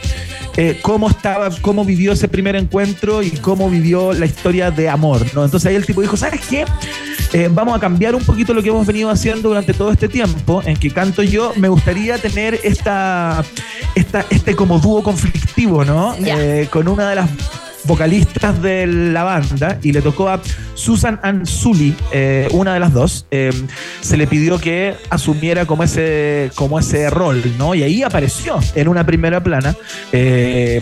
[0.58, 5.24] eh, cómo estaba, cómo vivió ese primer encuentro y cómo vivió la historia de amor,
[5.36, 5.46] ¿no?
[5.46, 6.66] Entonces ahí el tipo dijo, ¿sabes qué?
[7.34, 10.64] Eh, vamos a cambiar un poquito lo que hemos venido haciendo durante todo este tiempo
[10.66, 11.54] en que canto yo.
[11.58, 13.46] Me gustaría tener esta,
[13.94, 16.16] esta este como dúo conflictivo, ¿no?
[16.16, 17.30] Eh, con una de las
[17.86, 20.40] vocalistas de la banda y le tocó a
[20.76, 23.52] Susan Ansuli, eh, una de las dos, eh,
[24.02, 27.76] se le pidió que asumiera como ese, como ese rol, ¿no?
[27.76, 29.76] Y ahí apareció en una primera plana
[30.12, 30.82] eh,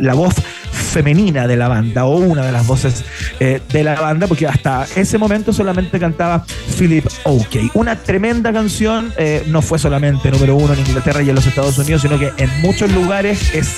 [0.00, 0.34] la voz
[0.70, 3.04] femenina de la banda o una de las voces
[3.40, 6.44] eh, de la banda, porque hasta ese momento solamente cantaba
[6.78, 7.70] Philip Oakey.
[7.74, 9.12] Una tremenda canción,
[9.48, 12.60] no fue solamente número uno en Inglaterra y en los Estados Unidos, sino que en
[12.60, 13.76] muchos lugares es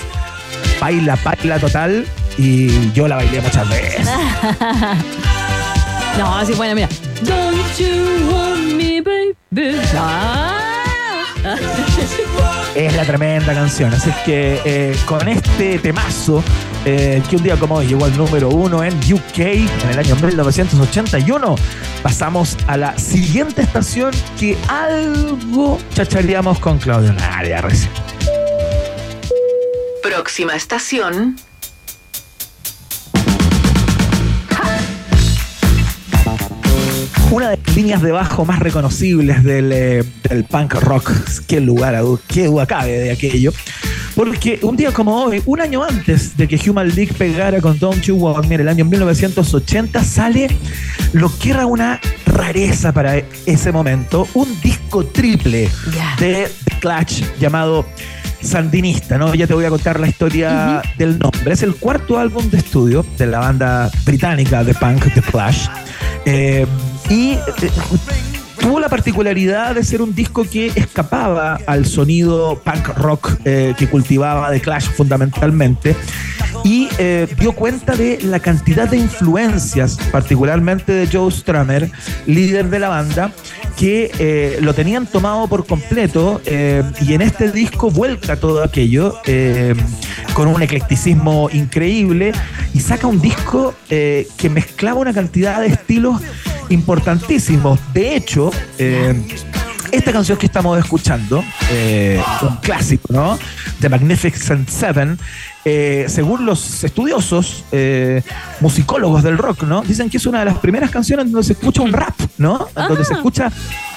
[0.81, 2.05] baila, baila total
[2.39, 4.07] y yo la bailé muchas veces.
[6.19, 6.89] no, así bueno, mira.
[7.23, 9.35] Don't you want me, baby?
[12.75, 13.93] Es la tremenda canción.
[13.93, 16.45] Así es que eh, con este temazo,
[16.85, 20.15] eh, que un día como hoy llegó al número uno en UK en el año
[20.17, 21.57] 1981,
[22.03, 27.91] pasamos a la siguiente estación que algo chachareamos con Claudio Nadia recién.
[30.03, 31.37] Próxima estación.
[37.31, 41.13] Una de las líneas de bajo más reconocibles del, eh, del punk rock.
[41.47, 43.53] Qué lugar, qué duda cabe de aquello.
[44.15, 48.03] Porque un día como hoy, un año antes de que Human League pegara con Don't
[48.03, 50.49] You Want Me, en el año 1980, sale
[51.13, 55.69] lo que era una rareza para ese momento, un disco triple
[56.19, 57.87] de The Clash llamado
[58.41, 59.35] Sandinista, ¿no?
[59.35, 61.53] Ya te voy a contar la historia del nombre.
[61.53, 65.67] Es el cuarto álbum de estudio de la banda británica de punk The Clash.
[66.25, 66.67] Eh,
[67.11, 67.71] y eh,
[68.61, 73.89] tuvo la particularidad de ser un disco que escapaba al sonido punk rock eh, que
[73.89, 75.97] cultivaba The Clash fundamentalmente
[76.65, 81.91] y eh, dio cuenta de la cantidad de influencias, particularmente de Joe Strummer,
[82.27, 83.33] líder de la banda,
[83.77, 89.15] que lo tenían tomado por completo y en este disco vuelca todo aquello
[90.35, 92.33] con un eclecticismo increíble
[92.75, 96.21] y saca un disco que mezclaba una cantidad de estilos
[96.71, 97.79] importantísimos.
[97.93, 99.15] De hecho, eh,
[99.93, 103.39] esta canción que estamos escuchando, eh, un clásico, ¿no?
[103.81, 105.19] The Magnificent Seven,
[105.65, 108.23] eh, según los estudiosos, eh,
[108.61, 109.83] musicólogos del rock, ¿no?
[109.83, 112.69] Dicen que es una de las primeras canciones donde se escucha un rap, ¿no?
[112.75, 113.51] Donde se escucha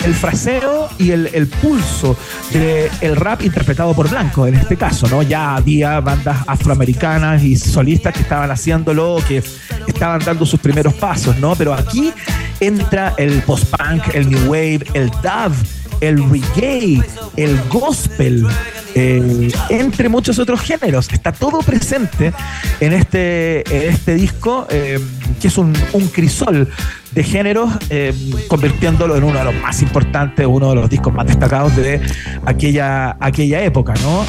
[0.04, 2.18] el fraseo y el, el pulso
[2.52, 5.22] del rap interpretado por Blanco, en este caso, ¿no?
[5.24, 9.44] Ya había bandas afroamericanas y solistas que estaban haciéndolo, que
[9.88, 11.56] estaban dando sus primeros pasos, ¿no?
[11.56, 12.14] Pero aquí
[12.62, 15.54] entra el post-punk, el new wave, el dub,
[16.00, 17.02] el reggae,
[17.36, 18.48] el gospel,
[18.96, 21.10] eh, entre muchos otros géneros.
[21.12, 22.34] Está todo presente
[22.80, 25.00] en este, este disco, eh,
[25.42, 25.74] que es un,
[26.14, 26.70] crisol
[27.12, 28.14] de géneros, eh,
[28.48, 32.00] convirtiéndolo en uno de los más importantes, uno de los discos más destacados de
[32.46, 34.26] aquella, aquella época, ¿no?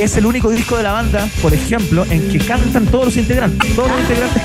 [0.00, 3.74] Es el único disco de la banda, por ejemplo, en que cantan todos los integrantes.
[3.74, 4.42] Todos los integrantes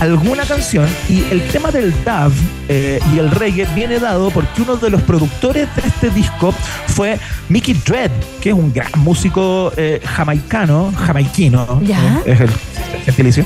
[0.00, 2.32] alguna canción y el tema del dub
[2.68, 6.52] eh, y el reggae viene dado porque uno de los productores de este disco
[6.88, 7.18] fue
[7.48, 12.20] Mickey Dredd, que es un gran músico eh, jamaicano, jamaiquino, Ya.
[12.26, 12.50] eh, es el
[13.04, 13.44] gentilicio,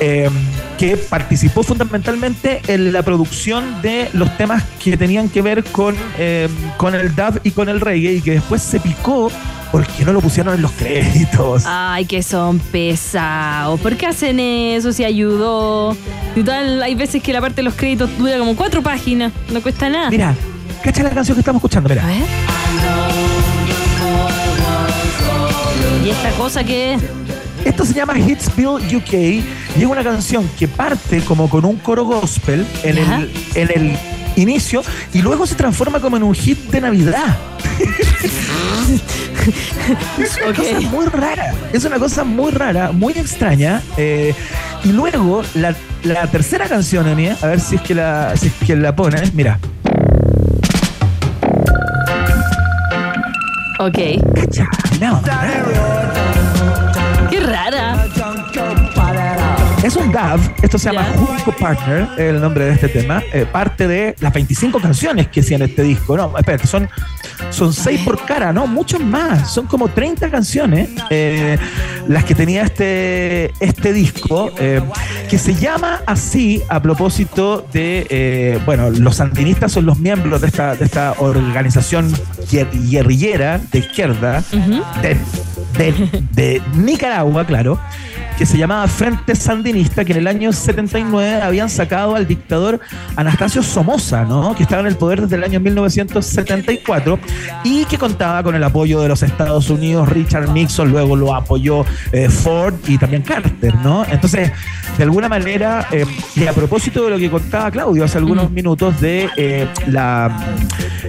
[0.00, 0.30] eh,
[0.78, 6.48] que participó fundamentalmente en la producción de los temas que tenían que ver con, eh,
[6.78, 9.30] con el dub y con el reggae y que después se picó
[9.70, 11.64] porque no lo pusieron en los créditos.
[11.66, 13.78] Ay, que son pesados.
[13.80, 14.92] ¿Por qué hacen eso?
[14.92, 15.96] Si ayudó.
[16.34, 19.32] Y tal, hay veces que la parte de los créditos dura como cuatro páginas.
[19.52, 20.10] No cuesta nada.
[20.10, 20.34] Mira,
[20.82, 22.04] cacha la canción que estamos escuchando, mira.
[26.04, 26.96] ¿Y esta cosa que
[27.64, 29.44] Esto se llama Hitsville UK Y
[29.78, 33.98] es una canción que parte como con un coro gospel en el, en el
[34.36, 34.82] inicio
[35.12, 37.36] y luego se transforma como en un hit de Navidad.
[40.18, 41.54] es una cosa muy rara.
[41.72, 43.82] Es una cosa muy rara, muy extraña.
[43.96, 44.34] eh,
[44.84, 48.52] y luego la, la tercera canción, Emi, a ver si es que la, si es
[48.66, 49.34] que la pones.
[49.34, 49.58] Mira.
[53.78, 53.98] Ok.
[55.00, 55.20] No.
[59.90, 63.20] Es un DAV, esto se llama Junco Partner, el nombre de este tema.
[63.32, 66.16] eh, parte de las 25 canciones que hacían este disco.
[66.16, 66.88] No, espérate, son,
[67.50, 68.68] son 6 por cara, ¿no?
[68.68, 69.50] Muchos más.
[69.52, 71.58] Son como 30 canciones eh,
[72.06, 74.80] las que tenía este, este disco, eh,
[75.28, 80.76] que se llama así a propósito de, bueno, los sandinistas son los miembros de esta,
[80.76, 82.12] de esta organización
[82.52, 84.44] guer- guerrillera de izquierda
[85.02, 85.16] de,
[85.76, 87.80] de- de Nicaragua, claro,
[88.40, 92.80] que se llamaba Frente Sandinista, que en el año 79 habían sacado al dictador
[93.14, 94.54] Anastasio Somoza, ¿no?
[94.54, 97.18] que estaba en el poder desde el año 1974
[97.64, 101.84] y que contaba con el apoyo de los Estados Unidos, Richard Nixon, luego lo apoyó
[102.12, 104.06] eh, Ford y también Carter, ¿no?
[104.08, 104.50] Entonces,
[104.96, 108.98] de alguna manera, eh, y a propósito de lo que contaba Claudio hace algunos minutos
[109.02, 110.46] de eh, la,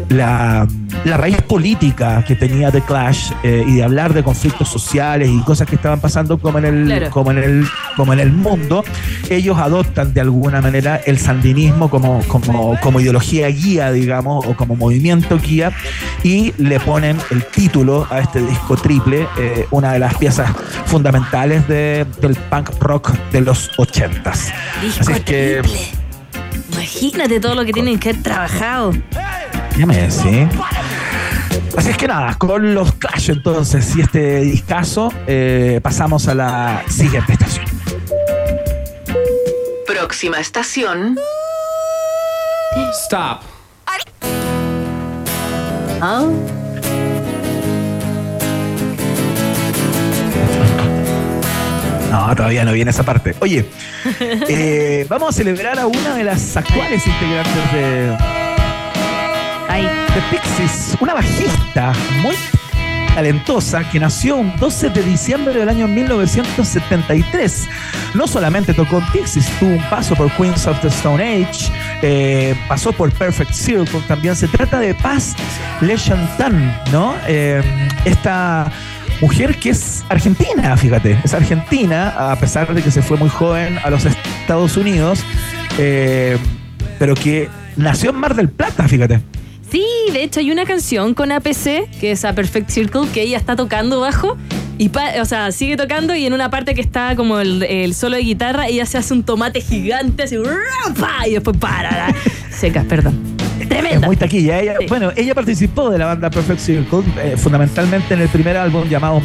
[0.09, 0.67] la,
[1.05, 5.39] la raíz política que tenía The Clash eh, y de hablar de conflictos sociales y
[5.41, 7.09] cosas que estaban pasando como en el, Claro.
[7.23, 8.83] Como en el, como en el mundo,
[9.29, 14.75] ellos adoptan de alguna manera el sandinismo como, como, como ideología guía, digamos, o como
[14.75, 15.71] movimiento guía,
[16.23, 20.49] y le ponen el título a este disco triple, eh, una de las piezas
[20.85, 24.51] fundamentales de- del punk rock de los ochentas.
[24.81, 25.61] Disco Así es que,
[26.73, 28.91] Imagínate todo lo que tienen que haber trabajado.
[29.77, 30.47] ya me decís.
[31.77, 36.83] Así es que nada, con los Clash entonces y este discazo, eh, pasamos a la
[36.87, 37.65] siguiente estación.
[39.87, 41.17] Próxima estación.
[43.05, 43.41] Stop.
[46.03, 46.25] Ah.
[52.09, 53.35] No, todavía no viene esa parte.
[53.39, 53.65] Oye,
[54.19, 58.40] eh, vamos a celebrar a una de las actuales integrantes de,
[60.15, 62.35] de Pixies, una bajista muy
[63.15, 67.69] talentosa que nació un 12 de diciembre del año 1973.
[68.13, 72.55] No solamente tocó en Pixies, tuvo un paso por Queens of the Stone Age, eh,
[72.67, 74.35] pasó por Perfect Circle también.
[74.35, 75.33] Se trata de Paz
[75.79, 77.15] Lechantan, ¿no?
[77.27, 77.61] Eh,
[78.03, 78.69] esta
[79.21, 83.79] mujer que es argentina, fíjate, es argentina, a pesar de que se fue muy joven
[83.81, 85.23] a los Estados Unidos,
[85.77, 86.37] eh,
[86.99, 89.21] pero que nació en Mar del Plata, fíjate.
[89.71, 93.37] Sí, de hecho hay una canción con APC, que es A Perfect Circle, que ella
[93.37, 94.37] está tocando bajo.
[94.77, 97.93] Y pa- o sea, sigue tocando y en una parte que está como el, el
[97.93, 100.35] solo de guitarra, ella se hace un tomate gigante así,
[101.27, 102.13] y después para,
[102.51, 103.17] seca, perdón.
[103.69, 103.89] Tremenda.
[103.91, 104.59] Es muy taquilla.
[104.59, 108.89] Ella, Bueno, ella participó de la banda Perfect Circle, eh, fundamentalmente en el primer álbum
[108.89, 109.21] llamado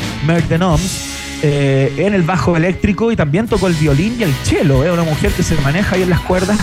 [0.49, 4.85] the Noms, eh, en el bajo eléctrico y también tocó el violín y el cello.
[4.85, 6.59] Es una mujer que se maneja ahí en las cuerdas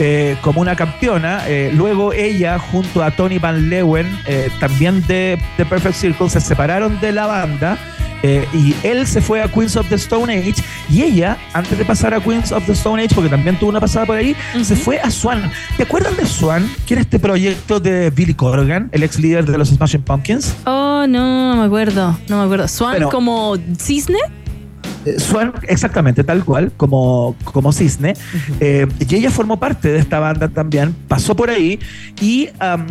[0.00, 1.42] eh, como una campeona.
[1.46, 6.40] Eh, luego ella, junto a Tony Van Leeuwen, eh, también de, de Perfect Circle, se
[6.40, 7.78] separaron de la banda.
[8.22, 11.86] eh, y él se fue a Queens of the Stone Age y ella, antes de
[11.86, 14.76] pasar a Queens of the Stone Age, porque también tuvo una pasada por ahí, se
[14.76, 15.50] fue a Swan.
[15.78, 16.68] ¿Te acuerdan de Swan?
[16.86, 20.54] Que era este proyecto de Billy Corgan, el ex líder de los Smashing Pumpkins?
[20.66, 22.68] Oh, no, no me acuerdo, no me acuerdo.
[22.68, 23.08] ¿Swan Bueno.
[23.08, 24.18] como cisne?
[25.04, 28.14] Eh, Swan, exactamente, tal cual, como, como Cisne.
[28.60, 31.78] Eh, y ella formó parte de esta banda también, pasó por ahí
[32.20, 32.48] y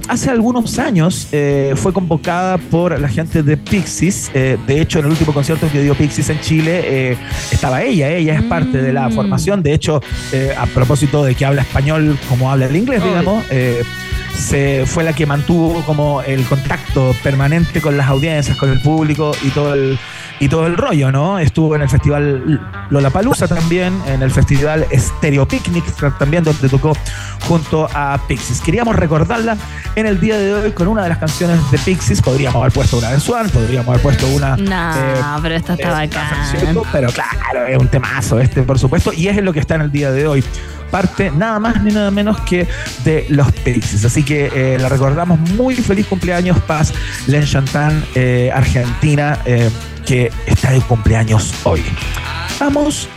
[0.07, 4.32] hace algunos años eh, fue convocada por la gente de Pixies.
[4.34, 7.18] Eh, de hecho, en el último concierto que dio Pixies en Chile
[7.51, 9.62] estaba ella, ella es parte de la formación.
[9.62, 10.01] De hecho,
[10.57, 13.43] a propósito de que habla español como habla el inglés, digamos.
[14.36, 19.32] se fue la que mantuvo como el contacto permanente con las audiencias, con el público
[19.43, 19.99] y todo el
[20.39, 21.39] y todo el rollo, ¿no?
[21.39, 22.59] Estuvo en el festival
[22.89, 25.85] Lollapalooza también, en el festival Stereo Picnic
[26.17, 26.93] también, donde tocó
[27.47, 28.61] junto a Pixies.
[28.61, 29.57] Queríamos recordarla
[29.95, 32.21] en el día de hoy con una de las canciones de Pixies.
[32.21, 34.55] Podríamos haber puesto una de Swan, podríamos haber puesto una.
[34.55, 36.57] No, eh, pero esta está bacán.
[36.57, 36.83] ¿cierto?
[36.91, 39.81] Pero claro, es un temazo este, por supuesto, y es en lo que está en
[39.81, 40.43] el día de hoy.
[40.91, 42.67] Parte nada más ni nada menos que
[43.03, 44.05] de los Pixies.
[44.05, 46.93] Así que eh, la recordamos muy feliz cumpleaños, Paz
[47.27, 49.69] Len Chantan, eh, Argentina, eh,
[50.05, 51.83] que está de cumpleaños hoy.
[52.59, 53.07] Vamos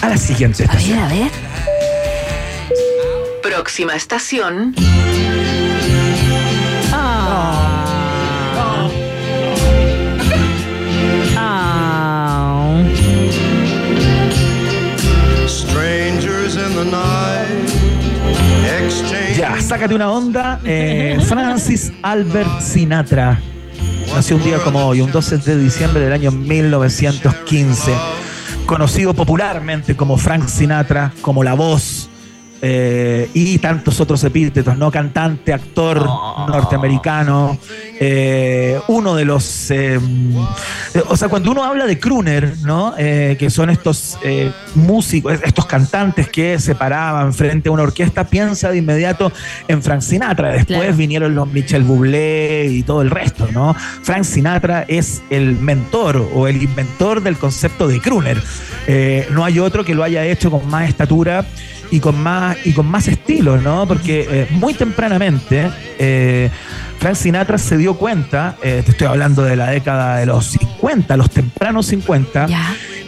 [0.00, 0.98] a la siguiente estación.
[0.98, 1.30] A ver,
[3.42, 4.74] Próxima estación.
[19.60, 20.60] Sácate una onda.
[20.64, 23.40] Eh, Francis Albert Sinatra.
[24.14, 27.92] Nació un día como hoy, un 12 de diciembre del año 1915.
[28.66, 32.08] Conocido popularmente como Frank Sinatra, como la voz
[32.64, 34.88] eh, y tantos otros epítetos, ¿no?
[34.92, 36.08] Cantante, actor
[36.48, 37.58] norteamericano,
[37.98, 39.70] eh, uno de los.
[39.72, 39.98] eh,
[41.08, 42.94] o sea, cuando uno habla de crooner, ¿no?
[42.96, 44.16] Eh, que son estos
[44.76, 49.32] músicos, estos cantantes que se paraban frente a una orquesta, piensa de inmediato
[49.66, 50.52] en Frank Sinatra.
[50.52, 53.74] Después vinieron los Michel Bublé y todo el resto, ¿no?
[53.74, 58.40] Frank Sinatra es el mentor o el inventor del concepto de crooner.
[59.32, 61.44] No hay otro que lo haya hecho con más estatura
[61.92, 63.86] y con más y con más estilo, ¿no?
[63.86, 66.50] Porque eh, muy tempranamente eh,
[66.98, 71.16] Frank Sinatra se dio cuenta, eh, te estoy hablando de la década de los 50,
[71.18, 72.46] los tempranos 50,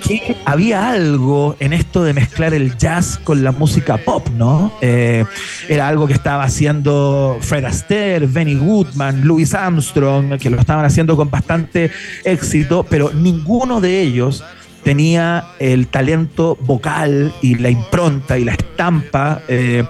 [0.06, 4.74] que había algo en esto de mezclar el jazz con la música pop, ¿no?
[4.82, 11.16] Era algo que estaba haciendo Fred Astaire, Benny Goodman, Louis Armstrong, que lo estaban haciendo
[11.16, 11.90] con bastante
[12.24, 14.44] éxito, pero ninguno de ellos
[14.84, 19.84] tenía el talento vocal y la impronta y la estampa eh,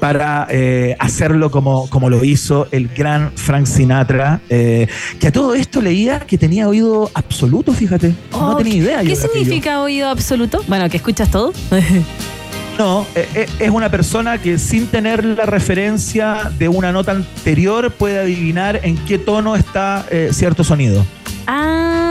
[0.00, 4.86] para eh, hacerlo como, como lo hizo el gran Frank Sinatra, eh,
[5.18, 8.14] que a todo esto leía que tenía oído absoluto, fíjate.
[8.30, 9.00] no Oh, tenía idea.
[9.00, 10.62] ¿Qué yo significa oído absoluto?
[10.68, 11.52] Bueno, que escuchas todo.
[12.78, 18.80] No, es una persona que sin tener la referencia de una nota anterior puede adivinar
[18.82, 21.06] en qué tono está eh, cierto sonido.
[21.46, 22.03] Ah,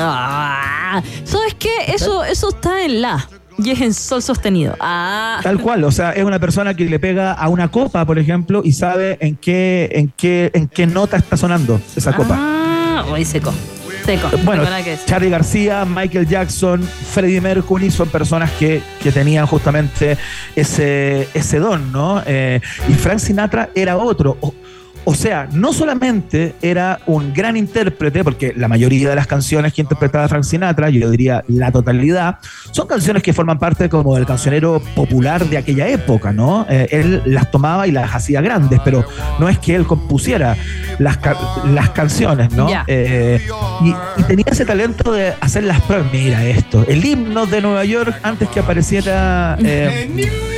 [0.00, 1.02] ah.
[1.24, 1.70] ¿sabes qué?
[1.88, 3.28] Eso, eso está en la
[3.58, 4.76] y es en sol sostenido.
[4.80, 5.40] Ah.
[5.42, 8.62] Tal cual, o sea, es una persona que le pega a una copa, por ejemplo,
[8.64, 12.36] y sabe en qué, en qué, en qué nota está sonando esa copa.
[12.38, 13.52] Ah, hoy seco.
[14.04, 14.28] Seco.
[14.44, 15.06] Bueno, No tengo nada que decir.
[15.06, 20.18] Charlie García, Michael Jackson, Freddie Mercury son personas que, que tenían justamente
[20.54, 22.22] ese, ese don, ¿no?
[22.26, 24.36] Eh, y Frank Sinatra era otro.
[24.40, 24.52] O,
[25.04, 29.82] o sea, no solamente era un gran intérprete, porque la mayoría de las canciones que
[29.82, 32.38] interpretaba Frank Sinatra, yo diría la totalidad,
[32.70, 36.66] son canciones que forman parte como del cancionero popular de aquella época, ¿no?
[36.70, 39.04] Eh, él las tomaba y las hacía grandes, pero
[39.38, 40.56] no es que él compusiera
[40.98, 41.36] las, ca-
[41.72, 42.68] las canciones, ¿no?
[42.86, 43.40] Eh,
[43.82, 43.90] y,
[44.20, 46.06] y tenía ese talento de hacer las pruebas.
[46.12, 49.56] Mira esto, el himno de Nueva York antes que apareciera.
[49.62, 50.08] eh,
[50.44, 50.53] ¿cómo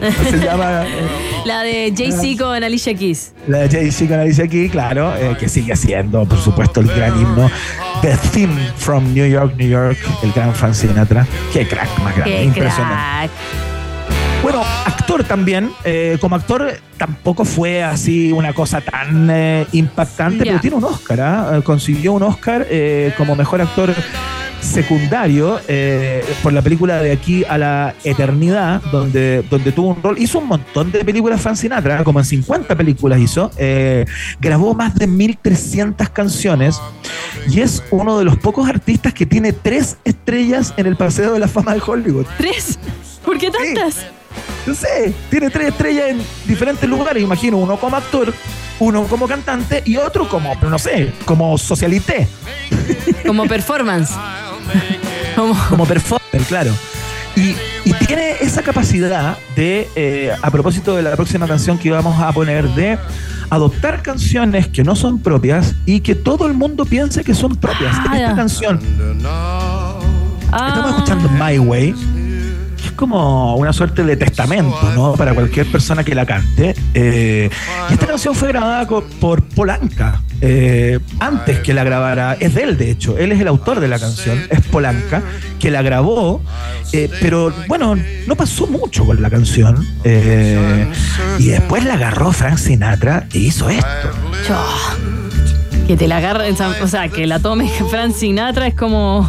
[0.30, 0.84] se llama?
[1.44, 3.32] La de Jay-Z con Alicia Keys.
[3.46, 7.18] la de Jay-Z que dice aquí, claro, eh, que sigue siendo, por supuesto, el gran
[7.20, 7.50] himno.
[8.02, 11.26] The Theme from New York, New York, el gran Frank Sinatra.
[11.52, 12.94] Qué crack más grande, Qué impresionante.
[12.94, 13.30] crack.
[14.42, 15.70] Bueno, actor también.
[15.84, 21.20] eh, como actor tampoco fue así una cosa tan eh, impactante, pero tiene un Oscar.
[21.20, 21.50] ¿ah?
[21.58, 23.92] Eh, Consiguió un Oscar eh, como mejor actor
[24.60, 30.18] secundario eh, por la película de aquí a la eternidad, donde, donde tuvo un rol.
[30.18, 33.50] Hizo un montón de películas Frank Sinatra, como en 50 películas hizo.
[33.56, 34.04] eh,
[34.40, 36.80] grabó más de 1300 canciones
[37.48, 41.38] y es uno de los pocos artistas que tiene tres estrellas en el Paseo de
[41.40, 42.26] la Fama de Hollywood.
[42.36, 42.78] ¿Tres?
[43.24, 44.06] ¿Por qué tantas?
[44.66, 47.22] No sé, tiene tres estrellas en diferentes lugares.
[47.22, 48.32] Imagino uno como actor,
[48.80, 52.28] uno como cantante y otro como, no sé, como socialité,
[53.26, 54.12] Como performance.
[55.36, 56.72] Como, como performer, claro.
[57.36, 57.54] Y,
[57.84, 62.32] y tiene esa capacidad de, eh, a propósito de la próxima canción que íbamos a
[62.32, 62.98] poner, de
[63.48, 67.94] adoptar canciones que no son propias y que todo el mundo piense que son propias.
[68.08, 68.80] Ah, Esta canción
[70.50, 70.68] Ah.
[70.68, 71.94] Estamos escuchando My Way,
[72.98, 75.14] como una suerte de testamento, ¿no?
[75.14, 76.74] Para cualquier persona que la cante.
[76.94, 77.48] Eh,
[77.88, 78.86] y esta canción fue grabada
[79.20, 83.46] por Polanca, eh, antes que la grabara, es de él de hecho, él es el
[83.46, 85.22] autor de la canción, es Polanca,
[85.60, 86.42] que la grabó,
[86.92, 87.96] eh, pero bueno,
[88.26, 89.86] no pasó mucho con la canción.
[90.02, 90.86] eh,
[91.38, 94.10] y después la agarró Frank Sinatra e hizo esto.
[94.44, 95.27] Chao.
[95.88, 99.26] Que te la agarre, o sea, que la tome Frank Sinatra es como.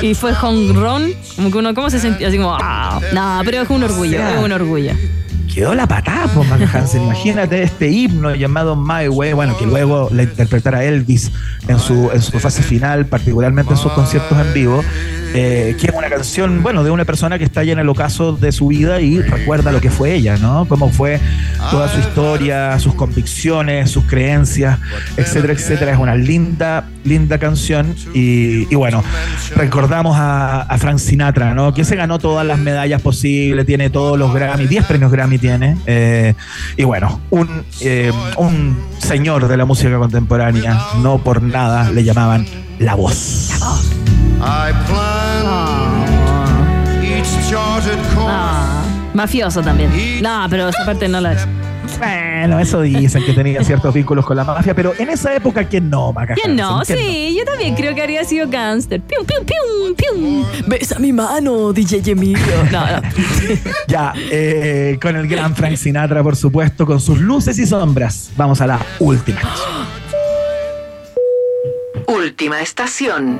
[0.00, 1.12] Y fue run.
[1.34, 2.28] Como que uno, ¿cómo se sentía?
[2.28, 4.92] Así como, ah, no, pero es un orgullo, es un orgullo.
[5.52, 7.02] quedó la patada, pues, Mac Hansen.
[7.02, 11.32] Imagínate este himno llamado My Way, bueno, que luego la interpretara Elvis
[11.66, 14.84] en su, en su fase final, particularmente en sus conciertos en vivo,
[15.34, 18.32] eh, que es una canción, bueno, de una persona que está ya en el ocaso
[18.32, 20.66] de su vida y recuerda lo que fue ella, ¿no?
[20.68, 21.20] Cómo fue
[21.70, 24.78] toda su historia, sus convicciones, sus creencias,
[25.16, 25.92] etcétera, etcétera.
[25.92, 29.02] Es una linda, linda canción y, bueno,
[29.54, 31.74] recordamos a, a Frank Sinatra, ¿no?
[31.74, 35.76] Que se ganó todas las medallas posibles, tiene todos los Grammy, 10 premios Grammy tiene.
[35.86, 36.34] eh,
[36.76, 42.46] y bueno, un, eh, un señor de la música contemporánea, no por nada le llamaban
[42.78, 43.50] la voz.
[44.40, 45.86] I plan
[47.02, 48.28] each charted course.
[48.28, 48.84] Ah,
[49.14, 49.90] mafioso también.
[50.22, 51.46] No, pero esa parte no la es.
[51.98, 55.88] Bueno, eso dicen que tenía ciertos vínculos con la mafia, pero en esa época, ¿quién
[55.88, 56.78] no, Maca ¿Quién no?
[56.78, 56.96] Hansen?
[56.96, 59.00] ¿Quién Sí, yo también creo que habría sido gangster.
[59.00, 60.44] Pium, pium, pium, pium.
[60.66, 62.44] Besa mi mano, DJ Emilio.
[62.70, 63.02] No, no.
[63.88, 68.30] Ya, eh, con el gran Frank Sinatra, por supuesto, con sus luces y sombras.
[68.36, 69.40] Vamos a la última.
[72.08, 73.38] Última estación.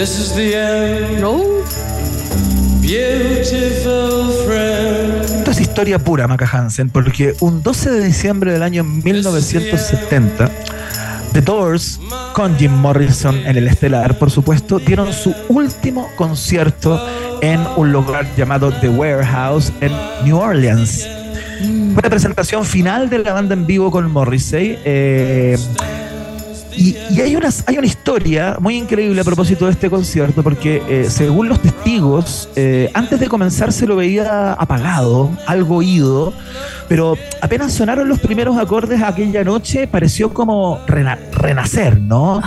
[0.00, 1.20] This is the end.
[1.20, 1.36] No.
[2.80, 5.24] Beautiful friend.
[5.24, 10.50] Esto es historia pura, Maca Hansen, porque un 12 de diciembre del año 1970,
[11.34, 12.00] The Doors,
[12.32, 17.06] con Jim Morrison en el estelar, por supuesto, dieron su último concierto
[17.42, 19.92] en un lugar llamado The Warehouse en
[20.24, 21.06] New Orleans.
[21.92, 24.78] Fue la presentación final de la banda en vivo con Morrissey.
[24.82, 25.58] eh,
[26.76, 30.82] y, y hay, una, hay una historia muy increíble a propósito de este concierto, porque
[30.88, 36.32] eh, según los testigos, eh, antes de comenzar se lo veía apagado, algo oído,
[36.88, 42.40] pero apenas sonaron los primeros acordes aquella noche, pareció como rena- renacer, ¿no?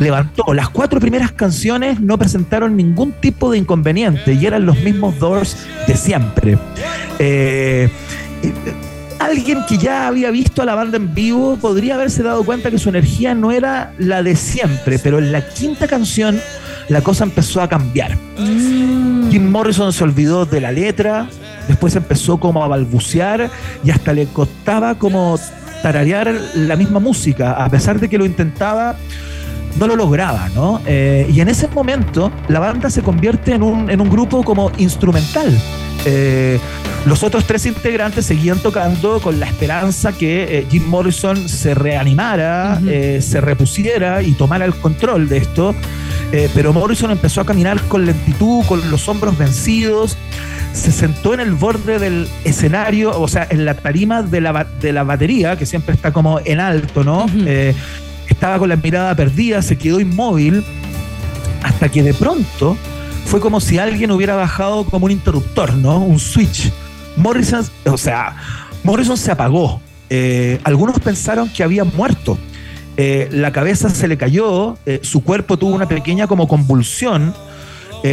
[0.00, 0.54] Levantó.
[0.54, 5.56] Las cuatro primeras canciones no presentaron ningún tipo de inconveniente y eran los mismos Doors
[5.86, 6.58] de siempre.
[7.18, 7.90] Eh,
[9.20, 12.78] alguien que ya había visto a la banda en vivo podría haberse dado cuenta que
[12.78, 16.40] su energía no era la de siempre, pero en la quinta canción
[16.88, 18.16] la cosa empezó a cambiar.
[18.36, 21.28] Jim Morrison se olvidó de la letra,
[21.68, 23.50] después empezó como a balbucear
[23.84, 25.38] y hasta le costaba como
[25.82, 28.96] tararear la misma música, a pesar de que lo intentaba
[29.78, 30.80] no lo lograba, ¿no?
[30.86, 34.72] Eh, y en ese momento la banda se convierte en un, en un grupo como
[34.78, 35.56] instrumental.
[36.04, 36.58] Eh,
[37.06, 42.78] los otros tres integrantes seguían tocando con la esperanza que eh, Jim Morrison se reanimara,
[42.86, 45.74] eh, se repusiera y tomara el control de esto.
[46.32, 50.16] Eh, pero Morrison empezó a caminar con lentitud, con los hombros vencidos,
[50.74, 54.92] se sentó en el borde del escenario, o sea, en la tarima de la, de
[54.92, 57.26] la batería, que siempre está como en alto, ¿no?
[58.28, 60.64] Estaba con la mirada perdida, se quedó inmóvil,
[61.64, 62.76] hasta que de pronto
[63.24, 65.98] fue como si alguien hubiera bajado como un interruptor, ¿no?
[65.98, 66.70] Un switch.
[67.16, 68.36] Morrison, o sea,
[68.84, 69.80] Morrison se apagó.
[70.08, 72.38] Eh, algunos pensaron que había muerto.
[72.96, 77.34] Eh, la cabeza se le cayó, eh, su cuerpo tuvo una pequeña como convulsión,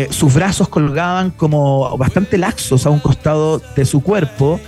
[0.09, 4.59] sus brazos colgaban como bastante laxos a un costado de su cuerpo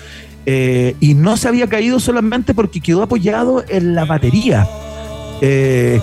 [0.45, 4.65] y no se había caído solamente porque quedó apoyado en la batería.
[5.41, 6.01] Eh,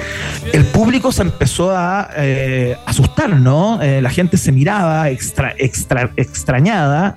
[0.53, 3.81] el público se empezó a eh, asustar, ¿no?
[3.83, 7.17] Eh, la gente se miraba extra, extra- extrañada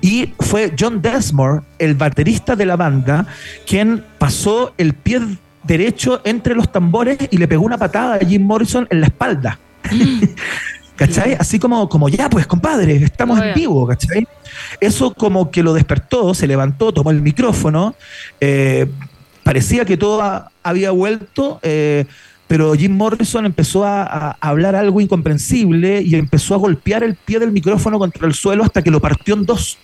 [0.00, 3.26] y fue John Desmore, el baterista de la banda,
[3.66, 5.20] quien pasó el pie
[5.64, 9.58] derecho entre los tambores y le pegó una patada a Jim Morrison en la espalda.
[10.96, 11.34] ¿Cachai?
[11.34, 14.26] Así como, como ya, pues, compadre, estamos en vivo, ¿cachai?
[14.78, 17.94] Eso como que lo despertó, se levantó, tomó el micrófono,
[18.40, 18.86] eh,
[19.42, 22.04] parecía que todo ha- había vuelto, eh,
[22.48, 27.50] pero Jim Morrison empezó a, hablar algo incomprensible y empezó a golpear el pie del
[27.50, 29.78] micrófono contra el suelo hasta que lo partió en dos.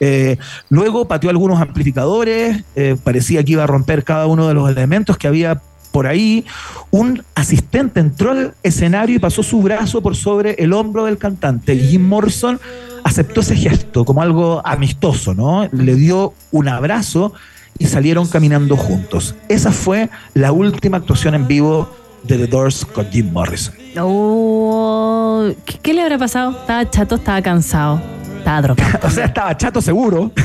[0.00, 0.36] Eh,
[0.68, 5.16] luego pateó algunos amplificadores, eh, parecía que iba a romper cada uno de los elementos
[5.16, 5.60] que había
[5.90, 6.44] por ahí.
[6.92, 11.76] Un asistente entró al escenario y pasó su brazo por sobre el hombro del cantante.
[11.76, 12.60] Jim Morrison
[13.02, 15.68] aceptó ese gesto como algo amistoso, ¿no?
[15.72, 17.32] Le dio un abrazo
[17.78, 19.34] y salieron caminando juntos.
[19.48, 21.90] Esa fue la última actuación en vivo
[22.22, 23.74] de The Doors con Jim Morrison.
[24.00, 26.50] Oh, ¿qué, qué le habrá pasado?
[26.52, 28.17] Estaba chato, estaba cansado.
[28.38, 28.98] Estaba drogado.
[29.06, 30.32] o sea, estaba chato seguro.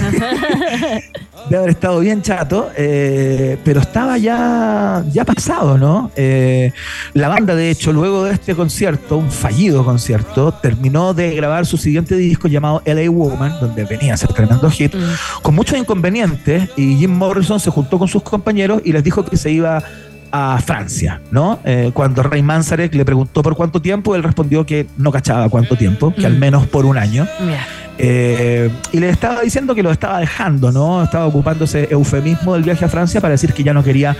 [1.49, 6.11] de haber estado bien chato, eh, pero estaba ya, ya pasado, ¿no?
[6.15, 6.71] Eh,
[7.13, 11.77] la banda, de hecho, luego de este concierto, un fallido concierto, terminó de grabar su
[11.77, 14.95] siguiente disco llamado LA Woman, donde venía a ser tremendo hit,
[15.41, 19.37] con muchos inconvenientes, y Jim Morrison se juntó con sus compañeros y les dijo que
[19.37, 19.83] se iba
[20.31, 21.59] a Francia, ¿no?
[21.63, 25.75] Eh, cuando Ray Manzarek le preguntó por cuánto tiempo, él respondió que no cachaba cuánto
[25.75, 27.27] tiempo, que al menos por un año.
[27.39, 27.67] Mira.
[27.97, 31.03] Eh, y le estaba diciendo que lo estaba dejando, ¿no?
[31.03, 34.15] Estaba ocupando ese eufemismo del viaje a Francia para decir que ya no quería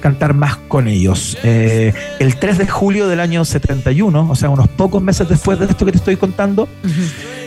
[0.00, 1.38] cantar más con ellos.
[1.44, 5.66] Eh, el 3 de julio del año 71, o sea, unos pocos meses después de
[5.66, 6.68] esto que te estoy contando,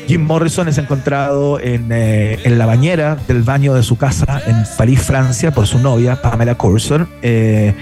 [0.07, 4.55] Jim Morrison es encontrado en, eh, en la bañera del baño de su casa en
[4.77, 7.07] París, Francia, por su novia, Pamela Courson.
[7.21, 7.73] eh,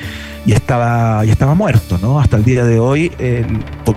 [0.46, 2.20] y estaba, y estaba muerto, ¿no?
[2.20, 3.46] Hasta el día de hoy, eh,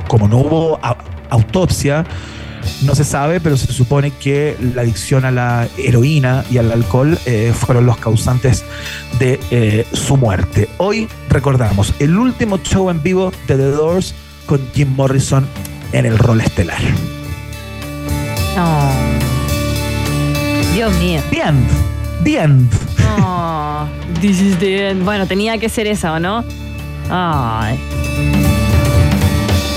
[0.07, 0.97] como no hubo au-
[1.30, 2.05] autopsia,
[2.82, 7.18] No se sabe, pero se supone que la adicción a la heroína y al alcohol
[7.26, 8.64] eh, fueron los causantes
[9.18, 10.68] de eh, su muerte.
[10.78, 14.14] Hoy recordamos el último show en vivo de The Doors
[14.46, 15.46] con Jim Morrison
[15.92, 16.80] en el rol estelar.
[18.58, 18.90] Oh.
[20.74, 21.20] Dios mío.
[21.30, 21.68] The end.
[22.24, 22.70] The end.
[23.18, 23.86] Oh,
[24.20, 25.04] this is the end.
[25.04, 26.44] Bueno, tenía que ser esa, ¿o no?
[27.10, 27.78] Ay.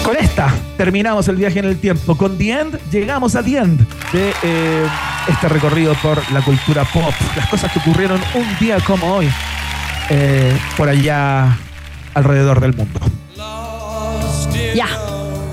[0.03, 2.15] Con esta terminamos el viaje en el tiempo.
[2.15, 4.85] Con The End llegamos a The End de eh,
[5.27, 7.13] este recorrido por la cultura pop.
[7.35, 9.29] Las cosas que ocurrieron un día como hoy
[10.09, 11.57] eh, por allá
[12.13, 12.97] alrededor del mundo.
[14.73, 14.87] Ya.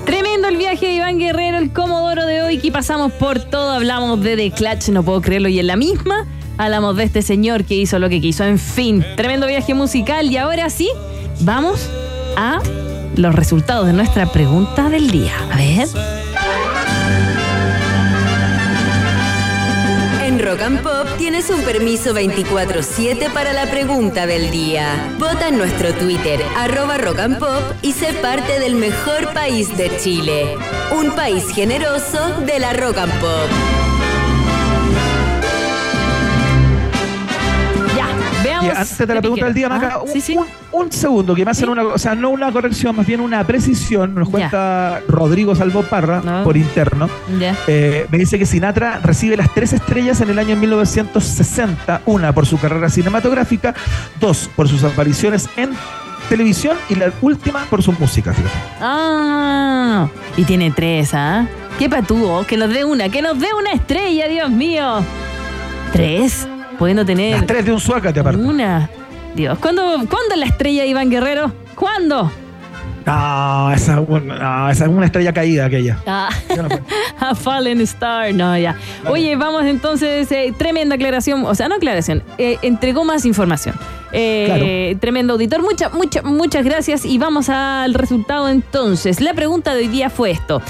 [0.05, 4.23] Tremendo el viaje de Iván Guerrero, el Comodoro de hoy, que pasamos por todo, hablamos
[4.23, 6.25] de The Clutch, no puedo creerlo, y en la misma
[6.57, 8.45] hablamos de este señor que hizo lo que quiso.
[8.45, 10.89] En fin, tremendo viaje musical y ahora sí,
[11.41, 11.89] vamos
[12.37, 12.59] a
[13.15, 15.33] los resultados de nuestra pregunta del día.
[15.51, 15.87] A ver.
[20.23, 25.15] En Rock and Pop tienes un permiso 24-7 para la pregunta del día.
[25.17, 30.55] Vota en nuestro Twitter, arroba Rock Pop, y sé parte del mejor país de Chile.
[30.99, 33.86] Un país generoso de la Rock and Pop.
[38.75, 41.83] Antes de la pregunta del día, Maca, un, un- un segundo, que me hacen una,
[41.83, 44.13] o sea, no una corrección, más bien una precisión.
[44.15, 47.09] Nos cuenta Rodrigo Salvo Parra por interno.
[47.67, 52.45] Eh, me dice que Sinatra recibe las tres estrellas en el año 1960, una por
[52.45, 53.73] su carrera cinematográfica,
[54.19, 55.69] dos por sus apariciones en
[56.29, 58.33] televisión y la última por su música.
[58.33, 58.53] fíjate.
[58.81, 61.47] Ah, y tiene tres, ¿ah?
[61.79, 65.03] Qué patúo, que nos dé una, que nos dé una estrella, Dios mío.
[65.93, 66.47] ¿Tres?
[66.77, 67.37] Pudiendo tener.
[67.37, 68.41] Las tres de un suácate aparte.
[68.41, 68.89] Una.
[69.35, 71.51] Dios, ¿cuándo, ¿cuándo la estrella de Iván Guerrero?
[71.75, 72.31] ¿Cuándo?
[73.07, 75.97] No, esa, no, esa es una estrella caída aquella.
[76.05, 76.29] Ah,
[77.19, 78.33] a Fallen Star.
[78.33, 78.75] No, ya.
[79.09, 83.75] Oye, vamos entonces, eh, tremenda aclaración, o sea, no aclaración, eh, entregó más información.
[84.13, 89.19] Eh, Tremendo auditor, muchas, muchas, muchas gracias y vamos al resultado entonces.
[89.19, 90.61] La pregunta de hoy día fue esto.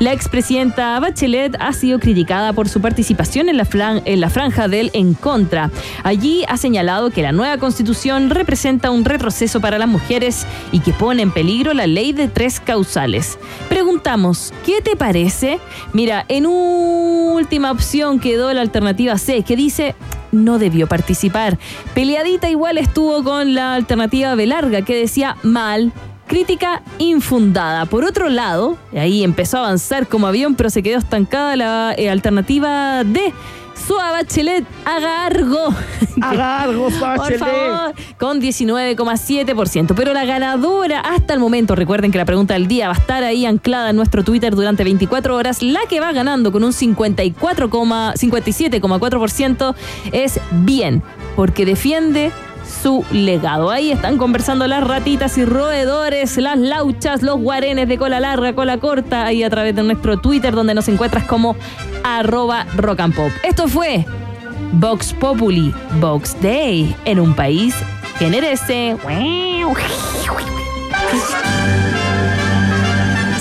[0.00, 4.66] La expresidenta Bachelet ha sido criticada por su participación en la, flan- en la franja
[4.68, 5.70] del en contra.
[6.04, 10.92] Allí ha señalado que la nueva constitución representa un retroceso para las mujeres y que
[10.94, 13.38] pone en peligro la ley de tres causales.
[13.68, 15.58] Preguntamos, ¿qué te parece?
[15.92, 19.94] Mira, en última opción quedó la alternativa C, que dice
[20.32, 21.58] no debió participar.
[21.94, 25.92] Peleadita igual estuvo con la alternativa B larga, que decía mal.
[26.26, 27.86] Crítica infundada.
[27.86, 32.10] Por otro lado, ahí empezó a avanzar como avión, pero se quedó estancada la eh,
[32.10, 33.32] alternativa D.
[33.86, 35.74] Sua Bachelet Agargo.
[36.20, 37.38] Agargo, Por Bachelet.
[37.38, 39.94] favor, con 19,7%.
[39.94, 43.24] Pero la ganadora hasta el momento, recuerden que la pregunta del día va a estar
[43.24, 45.62] ahí anclada en nuestro Twitter durante 24 horas.
[45.62, 49.74] La que va ganando con un 54, 57,4%
[50.12, 51.02] es bien,
[51.34, 52.30] porque defiende
[52.82, 53.70] su legado.
[53.70, 58.78] Ahí están conversando las ratitas y roedores, las lauchas, los guarenes de cola larga, cola
[58.78, 61.56] corta, ahí a través de nuestro Twitter donde nos encuentras como
[62.04, 63.30] arroba rock and pop.
[63.42, 64.04] Esto fue
[64.72, 67.74] Vox Populi, Vox Day, en un país
[68.18, 68.26] que.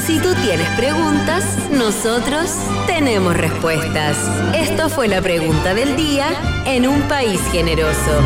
[0.05, 2.51] Si tú tienes preguntas, nosotros
[2.87, 4.17] tenemos respuestas.
[4.53, 6.27] Esto fue la pregunta del día
[6.65, 8.21] en un país generoso.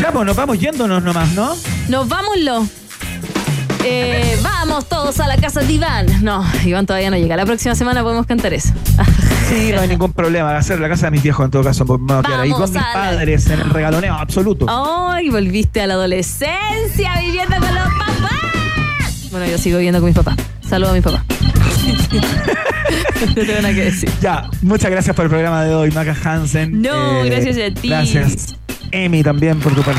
[0.00, 1.54] Ya, pues nos vamos yéndonos nomás, ¿no?
[1.88, 2.68] Nos vámonos.
[3.84, 6.06] Eh, vamos todos a la casa de Iván.
[6.24, 7.36] No, Iván todavía no llega.
[7.36, 8.70] La próxima semana podemos cantar eso.
[9.48, 10.52] Sí, no hay ningún problema.
[10.52, 11.86] Va a ser la casa de mis viejos en todo caso.
[11.86, 14.66] porque Me voy a quedar ahí Vamos con mis la- padres en el regaloneo absoluto.
[14.68, 15.30] ¡Ay!
[15.30, 19.30] volviste a la adolescencia viviendo con los papás.
[19.30, 20.36] Bueno, yo sigo viviendo con mis papás.
[20.68, 21.22] Saludos a mis papás.
[23.28, 24.10] no tengo nada que decir.
[24.20, 26.82] Ya, muchas gracias por el programa de hoy, Maca Hansen.
[26.82, 27.88] No, gracias a ti.
[27.88, 28.56] Gracias,
[28.90, 29.96] Emi, también por tu participación.